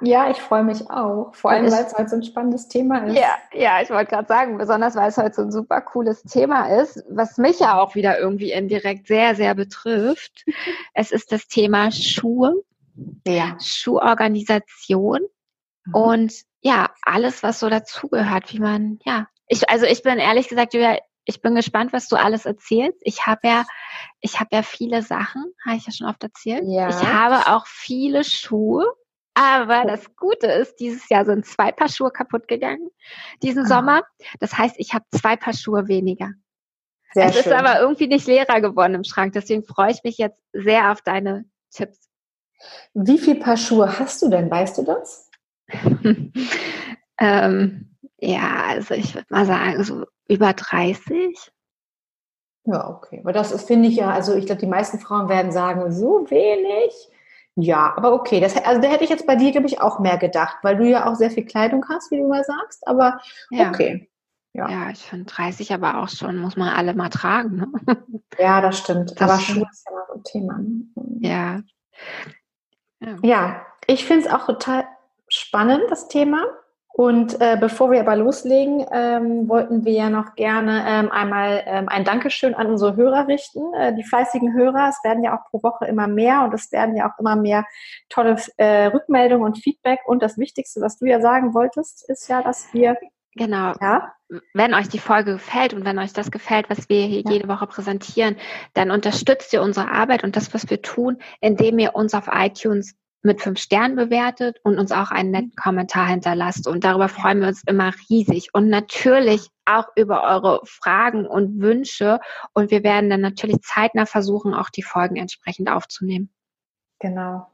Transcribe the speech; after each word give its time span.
Ja, 0.00 0.30
ich 0.30 0.38
freue 0.38 0.62
mich 0.62 0.90
auch. 0.90 1.34
Vor 1.34 1.50
allem, 1.50 1.70
weil 1.70 1.84
es 1.84 1.94
heute 1.94 2.08
so 2.08 2.16
ein 2.16 2.22
spannendes 2.22 2.68
Thema 2.68 3.06
ist. 3.06 3.16
Ja, 3.16 3.36
ja, 3.52 3.80
ich 3.80 3.90
wollte 3.90 4.10
gerade 4.10 4.28
sagen, 4.28 4.58
besonders 4.58 4.94
weil 4.94 5.08
es 5.08 5.16
heute 5.16 5.34
so 5.34 5.42
ein 5.42 5.52
super 5.52 5.80
cooles 5.80 6.22
Thema 6.22 6.66
ist, 6.80 7.02
was 7.08 7.38
mich 7.38 7.60
ja 7.60 7.78
auch 7.78 7.94
wieder 7.94 8.18
irgendwie 8.18 8.52
indirekt 8.52 9.06
sehr, 9.06 9.34
sehr 9.34 9.54
betrifft. 9.54 10.44
es 10.94 11.12
ist 11.12 11.32
das 11.32 11.48
Thema 11.48 11.90
Schuhe, 11.90 12.62
ja. 13.26 13.56
Schuhorganisation 13.60 15.20
mhm. 15.86 15.94
und 15.94 16.32
ja, 16.60 16.90
alles, 17.02 17.42
was 17.42 17.60
so 17.60 17.68
dazugehört, 17.68 18.52
wie 18.52 18.58
man, 18.58 18.98
ja. 19.04 19.28
Ich, 19.48 19.70
also 19.70 19.86
ich 19.86 20.02
bin 20.02 20.18
ehrlich 20.18 20.48
gesagt, 20.48 20.74
Julia, 20.74 20.98
ich 21.24 21.40
bin 21.42 21.54
gespannt, 21.54 21.92
was 21.92 22.08
du 22.08 22.16
alles 22.16 22.46
erzählst. 22.46 22.98
Ich 23.02 23.26
habe 23.26 23.48
ja, 23.48 23.64
ich 24.20 24.40
habe 24.40 24.50
ja 24.52 24.62
viele 24.62 25.02
Sachen, 25.02 25.44
habe 25.64 25.76
ich 25.76 25.86
ja 25.86 25.92
schon 25.92 26.06
oft 26.06 26.22
erzählt. 26.22 26.62
Ja. 26.66 26.88
Ich 26.88 27.04
habe 27.04 27.52
auch 27.52 27.66
viele 27.66 28.24
Schuhe. 28.24 28.86
Aber 29.38 29.84
das 29.84 30.16
Gute 30.16 30.46
ist, 30.46 30.76
dieses 30.76 31.10
Jahr 31.10 31.26
sind 31.26 31.44
zwei 31.44 31.70
Paar 31.70 31.90
Schuhe 31.90 32.10
kaputt 32.10 32.48
gegangen, 32.48 32.88
diesen 33.42 33.64
ah. 33.64 33.68
Sommer. 33.68 34.02
Das 34.40 34.56
heißt, 34.56 34.76
ich 34.78 34.94
habe 34.94 35.04
zwei 35.10 35.36
Paar 35.36 35.52
Schuhe 35.52 35.88
weniger. 35.88 36.30
Sehr 37.12 37.26
es 37.26 37.34
schön. 37.34 37.44
ist 37.44 37.52
aber 37.52 37.80
irgendwie 37.80 38.06
nicht 38.06 38.26
leerer 38.26 38.62
geworden 38.62 38.94
im 38.94 39.04
Schrank. 39.04 39.34
Deswegen 39.34 39.62
freue 39.62 39.90
ich 39.90 40.02
mich 40.04 40.16
jetzt 40.16 40.40
sehr 40.54 40.90
auf 40.90 41.02
deine 41.02 41.44
Tipps. 41.70 42.08
Wie 42.94 43.18
viel 43.18 43.34
Paar 43.34 43.58
Schuhe 43.58 43.98
hast 43.98 44.22
du 44.22 44.30
denn? 44.30 44.50
Weißt 44.50 44.78
du 44.78 44.84
das? 44.84 45.30
ähm, 47.20 47.94
ja, 48.18 48.62
also 48.68 48.94
ich 48.94 49.14
würde 49.14 49.26
mal 49.28 49.44
sagen, 49.44 49.84
so 49.84 50.06
über 50.28 50.54
30. 50.54 51.52
Ja, 52.64 52.88
okay. 52.88 53.20
Aber 53.20 53.34
das 53.34 53.64
finde 53.64 53.90
ich 53.90 53.96
ja, 53.96 54.10
also 54.10 54.34
ich 54.34 54.46
glaube, 54.46 54.62
die 54.62 54.66
meisten 54.66 54.98
Frauen 54.98 55.28
werden 55.28 55.52
sagen, 55.52 55.92
so 55.92 56.24
wenig. 56.30 57.10
Ja, 57.56 57.94
aber 57.96 58.12
okay. 58.12 58.38
Das, 58.40 58.54
also 58.56 58.80
da 58.80 58.88
hätte 58.88 59.04
ich 59.04 59.10
jetzt 59.10 59.26
bei 59.26 59.34
dir, 59.34 59.50
glaube 59.50 59.66
ich, 59.66 59.80
auch 59.80 59.98
mehr 59.98 60.18
gedacht, 60.18 60.58
weil 60.62 60.76
du 60.76 60.84
ja 60.84 61.10
auch 61.10 61.14
sehr 61.14 61.30
viel 61.30 61.46
Kleidung 61.46 61.84
hast, 61.88 62.10
wie 62.10 62.18
du 62.18 62.28
mal 62.28 62.44
sagst. 62.44 62.86
Aber 62.86 63.18
ja. 63.50 63.70
okay. 63.70 64.10
Ja. 64.52 64.70
ja, 64.70 64.90
ich 64.90 65.00
finde 65.00 65.26
30 65.26 65.74
aber 65.74 66.02
auch 66.02 66.08
schon, 66.08 66.38
muss 66.38 66.56
man 66.56 66.70
alle 66.70 66.94
mal 66.94 67.10
tragen. 67.10 67.56
Ne? 67.56 67.68
Ja, 68.38 68.60
das 68.60 68.78
stimmt. 68.78 69.18
Das 69.18 69.30
aber 69.30 69.40
Schuhe 69.40 69.66
ist 69.70 69.86
ja 69.86 69.94
mal 69.94 70.04
so 70.08 70.14
ein 70.14 70.24
Thema. 70.24 70.58
Ne? 70.58 70.82
Ja. 71.20 71.62
Ja, 73.00 73.18
ja 73.22 73.66
ich 73.86 74.04
finde 74.04 74.26
es 74.26 74.32
auch 74.32 74.44
total 74.46 74.84
spannend, 75.28 75.84
das 75.88 76.08
Thema. 76.08 76.44
Und 76.98 77.42
äh, 77.42 77.58
bevor 77.60 77.90
wir 77.90 78.00
aber 78.00 78.16
loslegen, 78.16 78.86
ähm, 78.90 79.50
wollten 79.50 79.84
wir 79.84 79.92
ja 79.92 80.08
noch 80.08 80.34
gerne 80.34 80.82
ähm, 80.88 81.12
einmal 81.12 81.62
ähm, 81.66 81.90
ein 81.90 82.04
Dankeschön 82.04 82.54
an 82.54 82.68
unsere 82.68 82.96
Hörer 82.96 83.28
richten, 83.28 83.60
äh, 83.74 83.94
die 83.94 84.02
fleißigen 84.02 84.54
Hörer. 84.54 84.88
Es 84.88 85.04
werden 85.04 85.22
ja 85.22 85.36
auch 85.36 85.44
pro 85.50 85.62
Woche 85.62 85.84
immer 85.84 86.08
mehr 86.08 86.42
und 86.42 86.54
es 86.54 86.72
werden 86.72 86.96
ja 86.96 87.06
auch 87.06 87.18
immer 87.20 87.36
mehr 87.36 87.66
tolle 88.08 88.38
äh, 88.56 88.86
Rückmeldungen 88.86 89.44
und 89.44 89.58
Feedback. 89.58 90.00
Und 90.06 90.22
das 90.22 90.38
Wichtigste, 90.38 90.80
was 90.80 90.96
du 90.96 91.04
ja 91.04 91.20
sagen 91.20 91.52
wolltest, 91.52 92.08
ist 92.08 92.28
ja, 92.28 92.40
dass 92.40 92.72
wir 92.72 92.96
Genau. 93.34 93.74
Ja? 93.82 94.14
Wenn 94.54 94.72
euch 94.72 94.88
die 94.88 94.98
Folge 94.98 95.34
gefällt 95.34 95.74
und 95.74 95.84
wenn 95.84 95.98
euch 95.98 96.14
das 96.14 96.30
gefällt, 96.30 96.70
was 96.70 96.88
wir 96.88 97.04
hier 97.04 97.20
ja. 97.26 97.30
jede 97.30 97.48
Woche 97.48 97.66
präsentieren, 97.66 98.36
dann 98.72 98.90
unterstützt 98.90 99.52
ihr 99.52 99.60
unsere 99.60 99.90
Arbeit 99.90 100.24
und 100.24 100.34
das, 100.34 100.54
was 100.54 100.70
wir 100.70 100.80
tun, 100.80 101.18
indem 101.42 101.78
ihr 101.78 101.94
uns 101.94 102.14
auf 102.14 102.30
iTunes 102.32 102.96
mit 103.26 103.42
fünf 103.42 103.58
Sternen 103.58 103.96
bewertet 103.96 104.58
und 104.62 104.78
uns 104.78 104.92
auch 104.92 105.10
einen 105.10 105.30
netten 105.30 105.54
Kommentar 105.56 106.06
hinterlasst. 106.06 106.66
Und 106.66 106.84
darüber 106.84 107.08
freuen 107.08 107.40
wir 107.40 107.48
uns 107.48 107.62
immer 107.66 107.92
riesig. 108.08 108.50
Und 108.54 108.68
natürlich 108.68 109.50
auch 109.66 109.88
über 109.96 110.22
eure 110.22 110.60
Fragen 110.64 111.26
und 111.26 111.60
Wünsche. 111.60 112.20
Und 112.54 112.70
wir 112.70 112.82
werden 112.82 113.10
dann 113.10 113.20
natürlich 113.20 113.60
zeitnah 113.60 114.06
versuchen, 114.06 114.54
auch 114.54 114.70
die 114.70 114.82
Folgen 114.82 115.16
entsprechend 115.16 115.70
aufzunehmen. 115.70 116.30
Genau. 117.00 117.46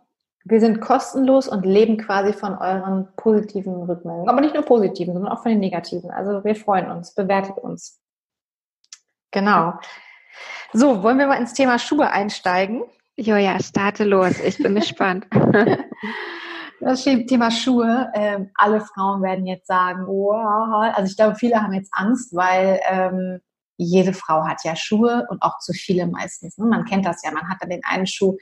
Wir 0.45 0.61
sind 0.61 0.81
kostenlos 0.81 1.49
und 1.49 1.65
leben 1.65 1.99
quasi 1.99 2.33
von 2.33 2.57
euren 2.57 3.09
positiven 3.17 3.75
Rückmeldungen. 3.83 4.29
Aber 4.29 4.41
nicht 4.41 4.55
nur 4.55 4.65
positiven, 4.65 5.15
sondern 5.15 5.33
auch 5.33 5.43
von 5.43 5.51
den 5.51 5.61
negativen. 5.61 6.11
Also 6.11 6.45
wir 6.45 6.55
freuen 6.55 6.91
uns. 6.91 7.15
Bewertet 7.15 7.59
uns. 7.59 8.01
Genau. 9.31 9.75
So, 10.73 11.03
wollen 11.03 11.19
wir 11.19 11.27
mal 11.27 11.37
ins 11.37 11.55
Thema 11.55 11.79
Schuhe 11.79 12.11
einsteigen? 12.11 12.83
Joja, 13.17 13.61
starte 13.61 14.05
los. 14.05 14.41
Ich 14.41 14.59
bin 14.59 14.75
gespannt. 14.75 15.27
Das 16.85 17.05
Thema 17.05 17.53
Schuhe. 17.53 18.11
Ähm, 18.13 18.51
alle 18.57 18.81
Frauen 18.81 19.23
werden 19.23 19.47
jetzt 19.47 19.69
sagen, 19.69 20.05
wow. 20.09 20.93
Also 20.97 21.09
ich 21.09 21.17
glaube, 21.17 21.37
viele 21.37 21.63
haben 21.63 21.73
jetzt 21.75 21.93
Angst, 21.93 22.35
weil 22.35 22.81
ähm, 22.89 23.39
jede 23.77 24.13
Frau 24.13 24.45
hat 24.45 24.65
ja 24.65 24.75
Schuhe 24.75 25.25
und 25.31 25.41
auch 25.43 25.59
zu 25.61 25.73
viele 25.73 26.09
meistens. 26.09 26.59
Ne? 26.59 26.67
Man 26.67 26.85
kennt 26.85 27.07
das 27.07 27.23
ja. 27.23 27.31
Man 27.31 27.49
hat 27.49 27.59
dann 27.61 27.71
den 27.71 27.85
einen 27.85 28.09
Schuh, 28.09 28.37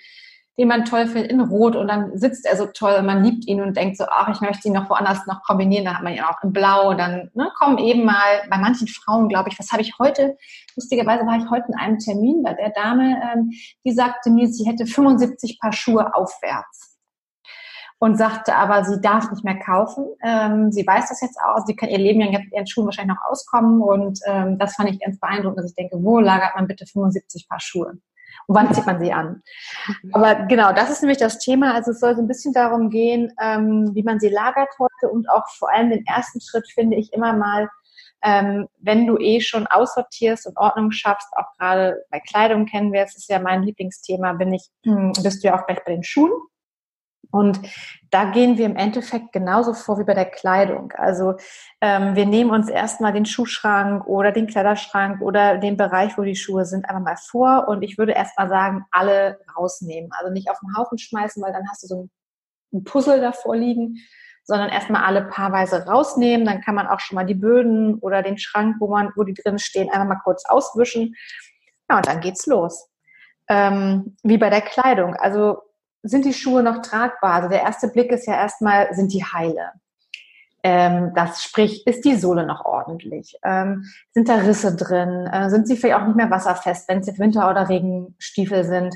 den 0.59 0.69
man 0.69 0.85
toll 0.85 1.07
findet, 1.07 1.31
in 1.31 1.41
Rot 1.41 1.77
und 1.77 1.89
dann 1.89 2.17
sitzt 2.19 2.47
er 2.47 2.57
so 2.57 2.67
toll 2.67 2.97
und 2.99 3.07
man 3.07 3.25
liebt 3.25 3.47
ihn 3.47 3.63
und 3.63 3.77
denkt 3.77 3.97
so, 3.97 4.05
ach, 4.11 4.29
ich 4.29 4.41
möchte 4.41 4.69
ihn 4.69 4.75
noch 4.75 4.91
woanders 4.91 5.27
noch 5.27 5.43
kombinieren, 5.43 5.85
dann 5.87 5.97
hat 5.97 6.03
man 6.03 6.13
ihn 6.13 6.23
auch 6.23 6.43
in 6.43 6.53
Blau 6.53 6.91
und 6.91 6.99
dann 6.99 7.31
ne, 7.35 7.51
kommen 7.57 7.79
eben 7.79 8.05
mal, 8.05 8.43
bei 8.51 8.59
manchen 8.59 8.89
Frauen, 8.89 9.29
glaube 9.29 9.49
ich, 9.49 9.59
was 9.59 9.73
habe 9.73 9.83
ich 9.83 9.99
heute, 9.99 10.37
lustigerweise 10.77 11.25
war 11.27 11.39
ich 11.39 11.51
heute 11.51 11.67
in 11.69 11.79
einem 11.79 11.99
Termin 11.99 12.43
bei 12.43 12.55
der 12.55 12.71
Dame, 12.71 13.21
ähm, 13.33 13.51
die 13.85 13.93
sagte 13.93 14.31
mir, 14.31 14.49
sie 14.49 14.67
hätte 14.67 14.87
75 14.87 15.59
Paar 15.61 15.73
Schuhe 15.73 16.15
aufwärts 16.15 16.91
und 18.01 18.17
sagte 18.17 18.57
aber, 18.57 18.85
sie 18.85 19.01
darf 19.01 19.31
nicht 19.31 19.45
mehr 19.45 19.59
kaufen. 19.59 20.07
Ähm, 20.25 20.73
sie 20.73 20.87
weiß 20.87 21.11
das 21.11 21.21
jetzt 21.21 21.39
auch, 21.47 21.65
sie 21.67 21.77
kann 21.77 21.91
ihr 21.91 21.99
Leben 21.99 22.21
lang 22.21 22.33
mit 22.33 22.53
ihren 22.53 22.67
Schuhen 22.67 22.87
wahrscheinlich 22.87 23.15
noch 23.15 23.31
auskommen 23.31 23.83
und 23.83 24.19
ähm, 24.27 24.59
das 24.59 24.75
fand 24.75 24.91
ich 24.91 25.01
ganz 25.01 25.21
beeindruckend, 25.21 25.59
dass 25.59 25.71
ich 25.71 25.77
denke, 25.77 26.03
wo 26.03 26.19
lagert 26.19 26.57
man 26.57 26.67
bitte 26.67 26.87
75 26.87 27.47
Paar 27.49 27.61
Schuhe? 27.61 27.99
Und 28.47 28.57
wann 28.57 28.73
zieht 28.75 28.87
man 28.87 29.01
sie 29.01 29.13
an? 29.13 29.43
Mhm. 30.03 30.15
Aber 30.15 30.35
genau, 30.47 30.73
das 30.73 30.91
ist 30.91 31.03
nämlich 31.03 31.19
das 31.19 31.39
Thema. 31.39 31.75
Also 31.75 31.93
es 31.93 32.01
soll 32.01 32.15
so 32.15 32.23
ein 32.23 32.29
bisschen 32.29 32.53
darum 32.53 32.91
gehen, 32.91 33.33
ähm, 33.41 33.91
wie 33.95 34.03
man 34.03 34.21
sie 34.21 34.29
lagert 34.29 34.71
heute 34.79 35.13
und 35.13 35.29
auch 35.31 35.49
vor 35.59 35.73
allem 35.73 35.91
den 35.91 36.05
ersten 36.07 36.41
Schritt 36.41 36.69
finde 36.73 36.97
ich 36.97 37.13
immer 37.13 37.33
mal, 37.33 37.69
ähm, 38.23 38.69
wenn 38.79 39.07
du 39.07 39.19
eh 39.19 39.41
schon 39.41 39.67
aussortierst 39.67 40.47
und 40.47 40.57
Ordnung 40.59 40.91
schaffst, 40.91 41.29
auch 41.37 41.57
gerade 41.59 42.05
bei 42.11 42.21
Kleidung 42.21 42.67
kennen 42.67 42.93
wir, 42.93 43.03
es 43.03 43.17
ist 43.17 43.31
ja 43.31 43.39
mein 43.39 43.63
Lieblingsthema, 43.63 44.35
bin 44.35 44.53
ich, 44.53 44.69
hm, 44.85 45.13
bist 45.23 45.43
du 45.43 45.49
ja 45.49 45.59
auch 45.59 45.67
gleich 45.67 45.83
bei 45.85 45.93
den 45.93 46.05
Schuhen. 46.05 46.33
Und 47.31 47.61
da 48.11 48.25
gehen 48.25 48.59
wir 48.59 48.67
im 48.67 48.77
Endeffekt 48.77 49.33
genauso 49.33 49.73
vor 49.73 49.99
wie 49.99 50.05
bei 50.05 50.15
der 50.15 50.25
Kleidung. 50.25 50.93
Also 50.97 51.35
ähm, 51.81 52.17
wir 52.17 52.27
nehmen 52.27 52.51
uns 52.51 52.69
erstmal 52.69 53.13
den 53.13 53.27
Schuhschrank 53.27 54.07
oder 54.07 54.33
den 54.33 54.49
Kleiderschrank 54.49 55.21
oder 55.21 55.59
den 55.59 55.77
Bereich, 55.77 56.19
wo 56.19 56.23
die 56.23 56.37
Schuhe 56.37 56.65
sind, 56.65 56.89
einfach 56.89 57.03
mal 57.03 57.17
vor. 57.17 57.69
Und 57.69 57.83
ich 57.83 57.99
würde 57.99 58.13
erstmal 58.13 58.49
sagen, 58.49 58.85
alle 58.91 59.39
rausnehmen. 59.57 60.11
Also 60.13 60.33
nicht 60.33 60.51
auf 60.51 60.59
den 60.61 60.77
Haufen 60.77 60.99
schmeißen, 60.99 61.43
weil 61.43 61.53
dann 61.53 61.69
hast 61.71 61.85
du 61.85 61.87
so 61.87 62.09
ein 62.73 62.85
Puzzle 62.85 63.21
davor 63.21 63.57
liegen, 63.57 63.99
sondern 64.43 64.69
erstmal 64.69 65.05
alle 65.05 65.23
paarweise 65.23 65.87
rausnehmen. 65.87 66.47
Dann 66.47 66.63
kann 66.63 66.75
man 66.75 66.89
auch 66.89 67.01
schon 67.01 67.15
mal 67.15 67.27
die 67.27 67.35
Böden 67.35 67.95
oder 68.01 68.23
den 68.23 68.39
Schrank, 68.39 68.77
wo 68.81 68.89
man, 68.89 69.13
wo 69.15 69.23
die 69.23 69.35
drin 69.35 69.59
stehen, 69.59 69.89
einfach 69.91 70.09
mal 70.09 70.21
kurz 70.25 70.45
auswischen. 70.49 71.15
Ja, 71.89 71.99
und 71.99 72.07
dann 72.07 72.21
geht's 72.21 72.47
los. 72.47 72.89
Ähm, 73.49 74.17
wie 74.23 74.39
bei 74.39 74.51
der 74.51 74.63
Kleidung. 74.63 75.15
Also 75.15 75.63
sind 76.03 76.25
die 76.25 76.35
Schuhe 76.35 76.63
noch 76.63 76.83
tragbar? 76.83 77.35
Also 77.35 77.49
der 77.49 77.63
erste 77.63 77.89
Blick 77.89 78.11
ist 78.11 78.27
ja 78.27 78.35
erstmal, 78.35 78.93
sind 78.95 79.13
die 79.13 79.25
heile? 79.25 79.73
Ähm, 80.63 81.13
das 81.15 81.43
sprich, 81.43 81.87
ist 81.87 82.05
die 82.05 82.17
Sohle 82.17 82.47
noch 82.47 82.65
ordentlich? 82.65 83.37
Ähm, 83.45 83.85
sind 84.13 84.29
da 84.29 84.37
Risse 84.37 84.77
drin? 84.77 85.27
Äh, 85.27 85.49
sind 85.49 85.67
sie 85.67 85.77
vielleicht 85.77 86.01
auch 86.01 86.07
nicht 86.07 86.17
mehr 86.17 86.31
wasserfest, 86.31 86.89
wenn 86.89 86.99
es 86.99 87.07
jetzt 87.07 87.19
Winter- 87.19 87.51
oder 87.51 87.69
Regenstiefel 87.69 88.65
sind? 88.65 88.95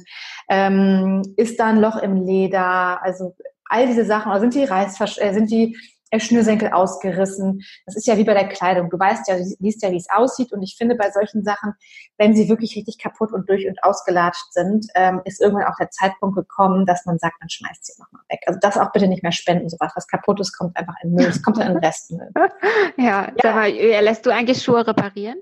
Ähm, 0.48 1.22
ist 1.36 1.58
da 1.58 1.66
ein 1.66 1.80
Loch 1.80 1.96
im 1.96 2.22
Leder? 2.24 3.02
Also 3.02 3.34
all 3.64 3.86
diese 3.86 4.04
Sachen, 4.04 4.30
oder 4.30 4.40
sind 4.40 4.54
die 4.54 4.64
Reißversch 4.64 5.18
äh, 5.18 5.32
sind 5.32 5.50
die 5.50 5.76
Schnürsenkel 6.20 6.70
ausgerissen. 6.72 7.62
Das 7.86 7.96
ist 7.96 8.06
ja 8.06 8.16
wie 8.16 8.24
bei 8.24 8.34
der 8.34 8.48
Kleidung. 8.48 8.90
Du 8.90 8.98
weißt 8.98 9.28
ja, 9.28 9.36
siehst 9.38 9.82
ja, 9.82 9.90
wie 9.90 9.96
es 9.96 10.10
aussieht. 10.10 10.52
Und 10.52 10.62
ich 10.62 10.76
finde, 10.76 10.94
bei 10.94 11.10
solchen 11.10 11.44
Sachen, 11.44 11.74
wenn 12.18 12.34
sie 12.34 12.48
wirklich 12.48 12.76
richtig 12.76 12.98
kaputt 12.98 13.32
und 13.32 13.48
durch 13.48 13.66
und 13.66 13.82
ausgelatscht 13.82 14.52
sind, 14.52 14.86
ähm, 14.94 15.20
ist 15.24 15.40
irgendwann 15.40 15.66
auch 15.66 15.76
der 15.78 15.90
Zeitpunkt 15.90 16.36
gekommen, 16.36 16.86
dass 16.86 17.06
man 17.06 17.18
sagt, 17.18 17.40
man 17.40 17.48
schmeißt 17.48 17.86
sie 17.86 18.00
nochmal 18.00 18.22
weg. 18.28 18.40
Also 18.46 18.58
das 18.60 18.78
auch 18.78 18.92
bitte 18.92 19.08
nicht 19.08 19.22
mehr 19.22 19.32
spenden. 19.32 19.68
Sowas, 19.68 19.92
was 19.94 20.06
kaputt 20.06 20.40
ist, 20.40 20.56
kommt 20.56 20.76
einfach 20.76 20.94
in 21.02 21.14
Müll. 21.14 21.26
Es 21.26 21.42
kommt 21.42 21.58
dann 21.58 21.72
in 21.72 21.78
Restmüll. 21.78 22.30
ja, 22.96 23.32
ja. 23.42 23.54
Mal, 23.54 23.70
lässt 23.70 24.26
du 24.26 24.30
eigentlich 24.30 24.62
Schuhe 24.62 24.86
reparieren? 24.86 25.38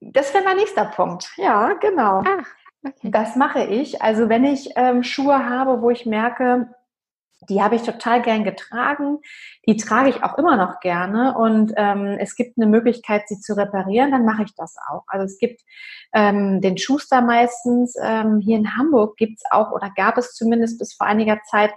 Das 0.00 0.32
wäre 0.32 0.44
mein 0.44 0.56
nächster 0.56 0.86
Punkt. 0.86 1.30
Ja, 1.36 1.74
genau. 1.74 2.22
Ach, 2.26 2.46
okay. 2.84 3.10
Das 3.10 3.36
mache 3.36 3.64
ich. 3.64 4.00
Also 4.00 4.28
wenn 4.28 4.44
ich 4.44 4.70
ähm, 4.76 5.02
Schuhe 5.02 5.48
habe, 5.48 5.82
wo 5.82 5.90
ich 5.90 6.06
merke, 6.06 6.68
Die 7.48 7.62
habe 7.62 7.76
ich 7.76 7.82
total 7.82 8.20
gern 8.20 8.44
getragen. 8.44 9.18
Die 9.66 9.76
trage 9.76 10.10
ich 10.10 10.22
auch 10.22 10.36
immer 10.36 10.56
noch 10.56 10.80
gerne. 10.80 11.36
Und 11.36 11.72
ähm, 11.76 12.16
es 12.18 12.36
gibt 12.36 12.58
eine 12.58 12.66
Möglichkeit, 12.66 13.28
sie 13.28 13.40
zu 13.40 13.56
reparieren, 13.56 14.10
dann 14.10 14.26
mache 14.26 14.42
ich 14.42 14.54
das 14.54 14.76
auch. 14.90 15.04
Also 15.06 15.24
es 15.24 15.38
gibt 15.38 15.62
ähm, 16.12 16.60
den 16.60 16.76
Schuster 16.76 17.22
meistens. 17.22 17.94
Ähm, 18.02 18.40
hier 18.40 18.58
in 18.58 18.76
Hamburg 18.76 19.16
gibt's 19.16 19.42
auch 19.50 19.72
oder 19.72 19.90
gab 19.96 20.18
es 20.18 20.34
zumindest 20.34 20.78
bis 20.78 20.94
vor 20.94 21.06
einiger 21.06 21.40
Zeit 21.44 21.72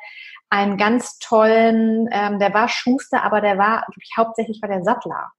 einen 0.49 0.77
ganz 0.77 1.17
tollen, 1.17 2.07
ähm, 2.11 2.39
der 2.39 2.53
war 2.53 2.67
Schuster, 2.67 3.23
aber 3.23 3.41
der 3.41 3.57
war 3.57 3.85
wirklich 3.87 4.11
hauptsächlich 4.15 4.61
war 4.61 4.69
der 4.69 4.83
Sattler. 4.83 5.31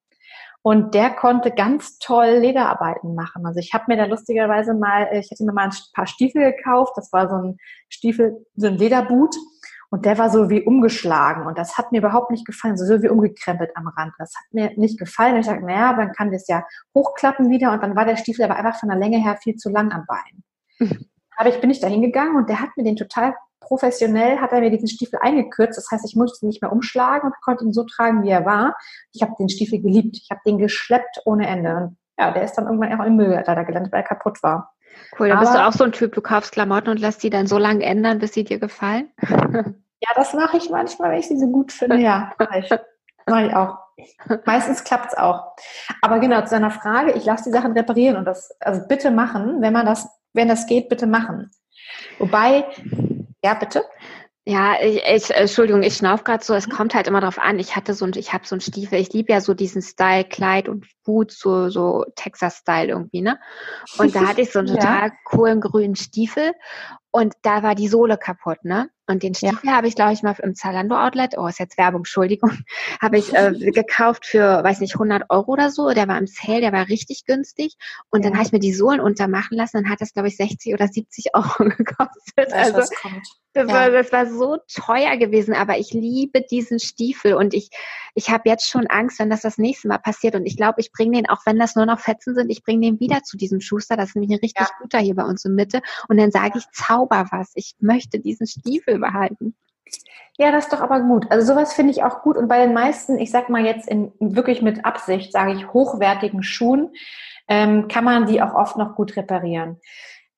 Und 0.67 0.95
der 0.95 1.11
konnte 1.11 1.51
ganz 1.51 1.99
toll 1.99 2.39
Lederarbeiten 2.41 3.15
machen. 3.15 3.45
Also 3.45 3.61
ich 3.61 3.75
habe 3.75 3.85
mir 3.89 3.99
da 3.99 4.07
lustigerweise 4.07 4.73
mal, 4.73 5.09
ich 5.13 5.31
hätte 5.31 5.45
mir 5.45 5.53
mal 5.53 5.67
ein 5.67 5.77
paar 5.93 6.07
Stiefel 6.07 6.53
gekauft. 6.53 6.95
Das 6.97 7.13
war 7.13 7.29
so 7.29 7.37
ein 7.37 7.59
Stiefel, 7.91 8.47
so 8.57 8.69
ein 8.69 8.79
Lederboot. 8.79 9.37
Und 9.95 10.05
der 10.07 10.19
war 10.19 10.29
so 10.29 10.51
wie 10.51 10.61
umgeschlagen. 10.61 11.47
Und 11.47 11.57
das 11.57 11.79
hat 11.79 11.93
mir 11.93 11.99
überhaupt 11.99 12.33
nicht 12.33 12.45
gefallen. 12.45 12.77
So, 12.77 13.01
wie 13.01 13.09
umgekrempelt 13.09 13.71
am 13.77 13.87
Rand. 13.87 14.13
Das 14.19 14.35
hat 14.35 14.45
mir 14.51 14.73
nicht 14.75 14.99
gefallen. 14.99 15.35
Und 15.35 15.43
ich 15.43 15.47
dachte, 15.47 15.65
naja, 15.65 15.93
dann 15.93 16.11
kann 16.11 16.33
das 16.33 16.49
ja 16.49 16.65
hochklappen 16.97 17.49
wieder. 17.49 17.71
Und 17.71 17.81
dann 17.81 17.95
war 17.95 18.05
der 18.05 18.17
Stiefel 18.17 18.45
aber 18.45 18.57
einfach 18.57 18.81
von 18.81 18.89
der 18.89 18.99
Länge 18.99 19.19
her 19.19 19.39
viel 19.41 19.55
zu 19.55 19.71
lang 19.71 19.93
am 19.93 20.05
Bein. 20.09 20.43
Mhm. 20.81 21.07
Aber 21.37 21.49
ich 21.49 21.61
bin 21.61 21.69
nicht 21.69 21.81
dahin 21.81 22.03
gegangen 22.03 22.35
und 22.35 22.49
der 22.49 22.61
hat 22.61 22.71
mir 22.77 22.83
den 22.83 22.97
total 22.97 23.35
professionell 23.61 24.41
hat 24.41 24.51
er 24.51 24.63
mir 24.63 24.71
diesen 24.71 24.89
Stiefel 24.89 25.21
eingekürzt. 25.23 25.79
Das 25.79 25.89
heißt, 25.93 26.05
ich 26.05 26.17
musste 26.17 26.45
ihn 26.45 26.49
nicht 26.49 26.61
mehr 26.61 26.73
umschlagen 26.73 27.29
und 27.29 27.41
konnte 27.41 27.65
ihn 27.65 27.73
so 27.73 27.85
tragen, 27.85 28.25
wie 28.25 28.31
er 28.31 28.45
war. 28.45 28.75
Ich 29.13 29.23
habe 29.23 29.35
den 29.39 29.49
Stiefel 29.49 29.81
geliebt. 29.81 30.19
Ich 30.21 30.29
habe 30.29 30.41
den 30.45 30.59
geschleppt 30.59 31.21
ohne 31.25 31.47
Ende. 31.47 31.77
Und 31.77 31.97
ja, 32.19 32.33
der 32.33 32.43
ist 32.43 32.55
dann 32.55 32.67
irgendwann 32.67 33.01
auch 33.01 33.07
im 33.07 33.15
Müll 33.15 33.41
da 33.47 33.63
gelandet, 33.63 33.93
weil 33.93 34.03
er 34.03 34.09
kaputt 34.09 34.43
war. 34.43 34.75
Cool, 35.19 35.29
da 35.29 35.39
bist 35.39 35.55
du 35.55 35.65
auch 35.65 35.73
so 35.73 35.85
ein 35.85 35.93
Typ, 35.93 36.15
du 36.15 36.21
kaufst 36.21 36.53
Klamotten 36.53 36.91
und 36.91 36.99
lässt 36.99 37.23
die 37.23 37.31
dann 37.31 37.47
so 37.47 37.59
lange 37.59 37.85
ändern, 37.85 38.19
bis 38.19 38.33
sie 38.33 38.43
dir 38.43 38.59
gefallen? 38.59 39.09
ja, 40.07 40.15
das 40.15 40.35
mache 40.35 40.57
ich 40.57 40.71
manchmal, 40.71 41.13
wenn 41.13 41.19
ich 41.19 41.29
sie 41.29 41.39
so 41.39 41.47
gut 41.47 41.73
finde. 41.73 41.97
Ja, 41.97 42.33
mache 42.39 42.59
ich. 42.59 42.71
Mache 43.27 43.47
ich 43.47 43.55
auch. 43.55 43.79
Meistens 44.45 44.85
klappt 44.85 45.13
es 45.13 45.19
auch. 45.19 45.55
Aber 46.03 46.19
genau, 46.19 46.43
zu 46.43 46.51
deiner 46.51 46.71
Frage, 46.71 47.13
ich 47.13 47.25
lasse 47.25 47.45
die 47.45 47.51
Sachen 47.51 47.73
reparieren 47.73 48.17
und 48.17 48.25
das, 48.25 48.51
also 48.61 48.87
bitte 48.87 49.11
machen, 49.11 49.63
wenn 49.63 49.73
man 49.73 49.87
das, 49.87 50.09
wenn 50.33 50.49
das 50.49 50.67
geht, 50.67 50.89
bitte 50.89 51.07
machen. 51.07 51.51
Wobei 52.19 52.67
ja, 53.45 53.53
bitte? 53.53 53.85
Ja, 54.47 54.77
ich, 54.83 55.03
ich 55.07 55.31
Entschuldigung, 55.31 55.83
ich 55.83 55.97
schnauf 55.97 56.25
gerade 56.25 56.45
so, 56.45 56.55
es 56.55 56.67
mhm. 56.67 56.73
kommt 56.73 56.95
halt 56.95 57.07
immer 57.07 57.21
drauf 57.21 57.39
an. 57.39 57.59
Ich 57.59 57.77
hatte 57.77 57.95
so 57.95 58.07
ein, 58.07 58.13
ich 58.17 58.33
habe 58.33 58.47
so 58.47 58.57
ein 58.57 58.61
Stiefel, 58.61 58.99
ich 58.99 59.13
liebe 59.13 59.33
ja 59.33 59.41
so 59.41 59.55
diesen 59.55 59.81
Style, 59.83 60.25
Kleid 60.25 60.69
und 60.69 60.87
Boots, 61.05 61.39
so, 61.39 61.69
so 61.69 62.05
Texas-Style 62.17 62.89
irgendwie, 62.89 63.23
ne? 63.23 63.39
Und 63.99 64.15
da 64.15 64.27
hatte 64.27 64.41
ich 64.41 64.51
so 64.51 64.59
einen 64.59 64.69
total 64.75 65.09
ja. 65.09 65.15
coolen 65.25 65.61
grünen 65.61 65.97
Stiefel 65.97 66.53
und 67.11 67.35
da 67.43 67.63
war 67.63 67.75
die 67.75 67.89
Sohle 67.89 68.19
kaputt, 68.19 68.65
ne? 68.65 68.91
Und 69.07 69.23
den 69.23 69.35
Stiefel 69.35 69.69
ja. 69.69 69.73
habe 69.73 69.87
ich, 69.87 69.97
glaube 69.97 70.15
ich, 70.15 70.23
mal 70.23 70.35
im 70.43 70.55
Zalando 70.55 70.97
Outlet, 70.97 71.37
oh, 71.37 71.47
ist 71.47 71.59
jetzt 71.59 71.77
Werbung, 71.77 72.01
Entschuldigung, 72.01 72.51
habe 73.03 73.19
ich 73.19 73.35
äh, 73.35 73.53
gekauft 73.73 74.25
für, 74.25 74.65
weiß 74.65 74.81
nicht, 74.81 74.95
100 74.95 75.25
Euro 75.29 75.53
oder 75.53 75.71
so. 75.71 75.91
Der 75.91 76.09
war 76.09 76.17
im 76.17 76.27
Sale, 76.27 76.61
der 76.61 76.73
war 76.73 76.89
richtig 76.89 77.27
günstig. 77.27 77.77
Und 78.11 78.25
ja. 78.25 78.31
dann 78.31 78.39
habe 78.39 78.47
ich 78.47 78.53
mir 78.53 78.61
die 78.61 78.73
Sohlen 78.73 79.01
untermachen 79.01 79.57
lassen. 79.57 79.83
Dann 79.83 79.91
hat 79.91 80.01
das, 80.01 80.15
glaube 80.15 80.29
ich, 80.29 80.37
60 80.37 80.73
oder 80.73 80.89
70 80.89 81.35
Euro 81.35 81.65
gekostet. 81.77 82.53
also, 82.53 82.79
das, 83.53 83.69
ja. 83.69 83.75
war, 83.75 83.91
das 83.91 84.11
war 84.11 84.27
so 84.27 84.59
teuer 84.73 85.17
gewesen. 85.19 85.55
Aber 85.55 85.79
ich 85.79 85.93
liebe 85.93 86.41
diesen 86.41 86.81
Stiefel 86.81 87.35
und 87.35 87.53
ich, 87.53 87.69
ich 88.15 88.31
habe 88.31 88.49
jetzt 88.49 88.69
schon 88.69 88.87
Angst, 88.87 89.19
wenn 89.19 89.29
das 89.29 89.43
das 89.43 89.59
nächste 89.59 89.89
Mal 89.89 89.99
passiert. 89.99 90.35
Und 90.35 90.47
ich 90.47 90.57
glaube, 90.57 90.81
ich 90.81 90.93
bringe 90.93 91.19
den, 91.19 91.29
auch 91.29 91.41
wenn 91.45 91.59
das 91.59 91.77
nur 91.77 91.85
noch 91.85 92.01
Fetzen 92.01 92.35
sind, 92.35 92.51
ich 92.51 92.63
bringe 92.63 92.87
den 92.87 93.01
wieder 93.01 93.23
zu 93.23 93.37
diesem 93.37 93.61
Schuster. 93.61 93.97
Das 93.97 94.11
ist 94.11 94.17
nämlich 94.17 94.33
ein 94.33 94.41
richtig 94.41 94.67
guter 94.81 94.99
hier 94.99 95.15
bei 95.15 95.25
uns 95.25 95.45
in 95.45 95.55
Mitte. 95.55 95.83
Und 96.09 96.17
dann 96.17 96.31
sage 96.31 96.59
ich, 96.59 96.65
zauber 96.73 97.27
was. 97.31 97.53
Ich 97.55 97.75
möchte 97.81 98.19
diesen 98.19 98.47
Stiefel 98.47 98.94
Gefühl 98.95 99.01
behalten. 99.01 99.55
Ja, 100.37 100.51
das 100.51 100.65
ist 100.65 100.73
doch 100.73 100.81
aber 100.81 101.01
gut. 101.01 101.31
Also 101.31 101.53
sowas 101.53 101.75
finde 101.75 101.93
ich 101.93 102.03
auch 102.03 102.23
gut. 102.23 102.37
Und 102.37 102.49
bei 102.49 102.65
den 102.65 102.75
meisten, 102.75 103.19
ich 103.19 103.31
sag 103.31 103.49
mal 103.49 103.65
jetzt 103.65 103.89
in 103.89 104.13
wirklich 104.19 104.63
mit 104.63 104.85
Absicht, 104.85 105.33
sage 105.33 105.53
ich, 105.53 105.73
hochwertigen 105.73 106.43
Schuhen, 106.43 106.93
ähm, 107.47 107.87
kann 107.89 108.05
man 108.05 108.27
die 108.27 108.43
auch 108.43 108.55
oft 108.55 108.77
noch 108.77 108.97
gut 108.97 109.17
reparieren. 109.17 109.81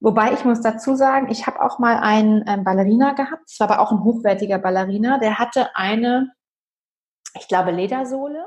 Wobei 0.01 0.33
ich 0.33 0.45
muss 0.45 0.61
dazu 0.61 0.95
sagen, 0.97 1.31
ich 1.31 1.47
habe 1.47 1.63
auch 1.63 1.79
mal 1.79 1.97
einen 1.97 2.45
ähm, 2.47 2.65
Ballerina 2.65 3.13
gehabt. 3.13 3.45
Es 3.47 3.59
war 3.59 3.71
aber 3.71 3.81
auch 3.81 3.93
ein 3.93 4.05
hochwertiger 4.05 4.59
Ballerina. 4.59 5.19
Der 5.19 5.39
hatte 5.39 5.75
eine, 5.75 6.33
ich 7.35 7.49
glaube, 7.49 7.71
Ledersohle. 7.71 8.45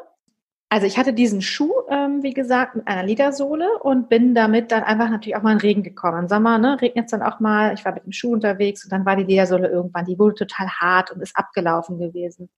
Also 0.71 0.86
ich 0.86 1.00
hatte 1.00 1.13
diesen 1.13 1.42
Schuh, 1.42 1.74
ähm, 1.89 2.21
wie 2.21 2.33
gesagt, 2.33 2.75
mit 2.75 2.88
einer 2.88 3.01
Ledersohle 3.01 3.80
und 3.81 4.07
bin 4.07 4.36
damit 4.36 4.71
dann 4.71 4.83
einfach 4.83 5.10
natürlich 5.10 5.36
auch 5.36 5.42
mal 5.42 5.54
in 5.54 5.57
Regen 5.57 5.81
gekommen. 5.81 6.19
Im 6.19 6.27
Sommer 6.27 6.60
ne, 6.60 6.80
regnet 6.80 7.06
es 7.06 7.12
dann 7.12 7.24
auch 7.24 7.39
mal. 7.39 7.74
Ich 7.74 7.83
war 7.86 7.94
mit 7.94 8.06
dem 8.06 8.12
Schuh 8.12 8.33
unterwegs 8.33 8.83
und 8.83 8.92
dann 8.92 9.04
war 9.04 9.16
die 9.16 9.24
Ledersohle 9.24 9.68
irgendwann, 9.68 10.06
die 10.06 10.19
wurde 10.19 10.36
total 10.36 10.68
hart 10.69 11.10
und 11.10 11.21
ist 11.21 11.36
abgelaufen 11.36 11.98
gewesen. 11.98 12.50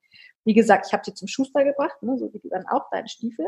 Wie 0.43 0.53
gesagt, 0.53 0.87
ich 0.87 0.93
habe 0.93 1.03
sie 1.05 1.13
zum 1.13 1.29
Schuster 1.29 1.63
gebracht, 1.63 2.03
ne, 2.03 2.17
so 2.17 2.33
wie 2.33 2.39
du 2.39 2.49
dann 2.49 2.65
auch, 2.67 2.89
deinen 2.89 3.07
Stiefel. 3.07 3.45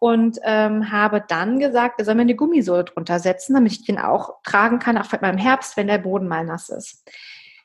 Und 0.00 0.40
ähm, 0.42 0.90
habe 0.90 1.22
dann 1.28 1.60
gesagt, 1.60 2.00
er 2.00 2.04
soll 2.04 2.16
mir 2.16 2.22
eine 2.22 2.34
Gummisohle 2.34 2.82
drunter 2.82 3.20
setzen, 3.20 3.54
damit 3.54 3.70
ich 3.70 3.84
den 3.84 4.00
auch 4.00 4.42
tragen 4.42 4.80
kann, 4.80 4.98
auch 4.98 5.12
mal 5.20 5.30
im 5.30 5.38
Herbst, 5.38 5.76
wenn 5.76 5.86
der 5.86 5.98
Boden 5.98 6.26
mal 6.26 6.44
nass 6.44 6.70
ist. 6.70 7.08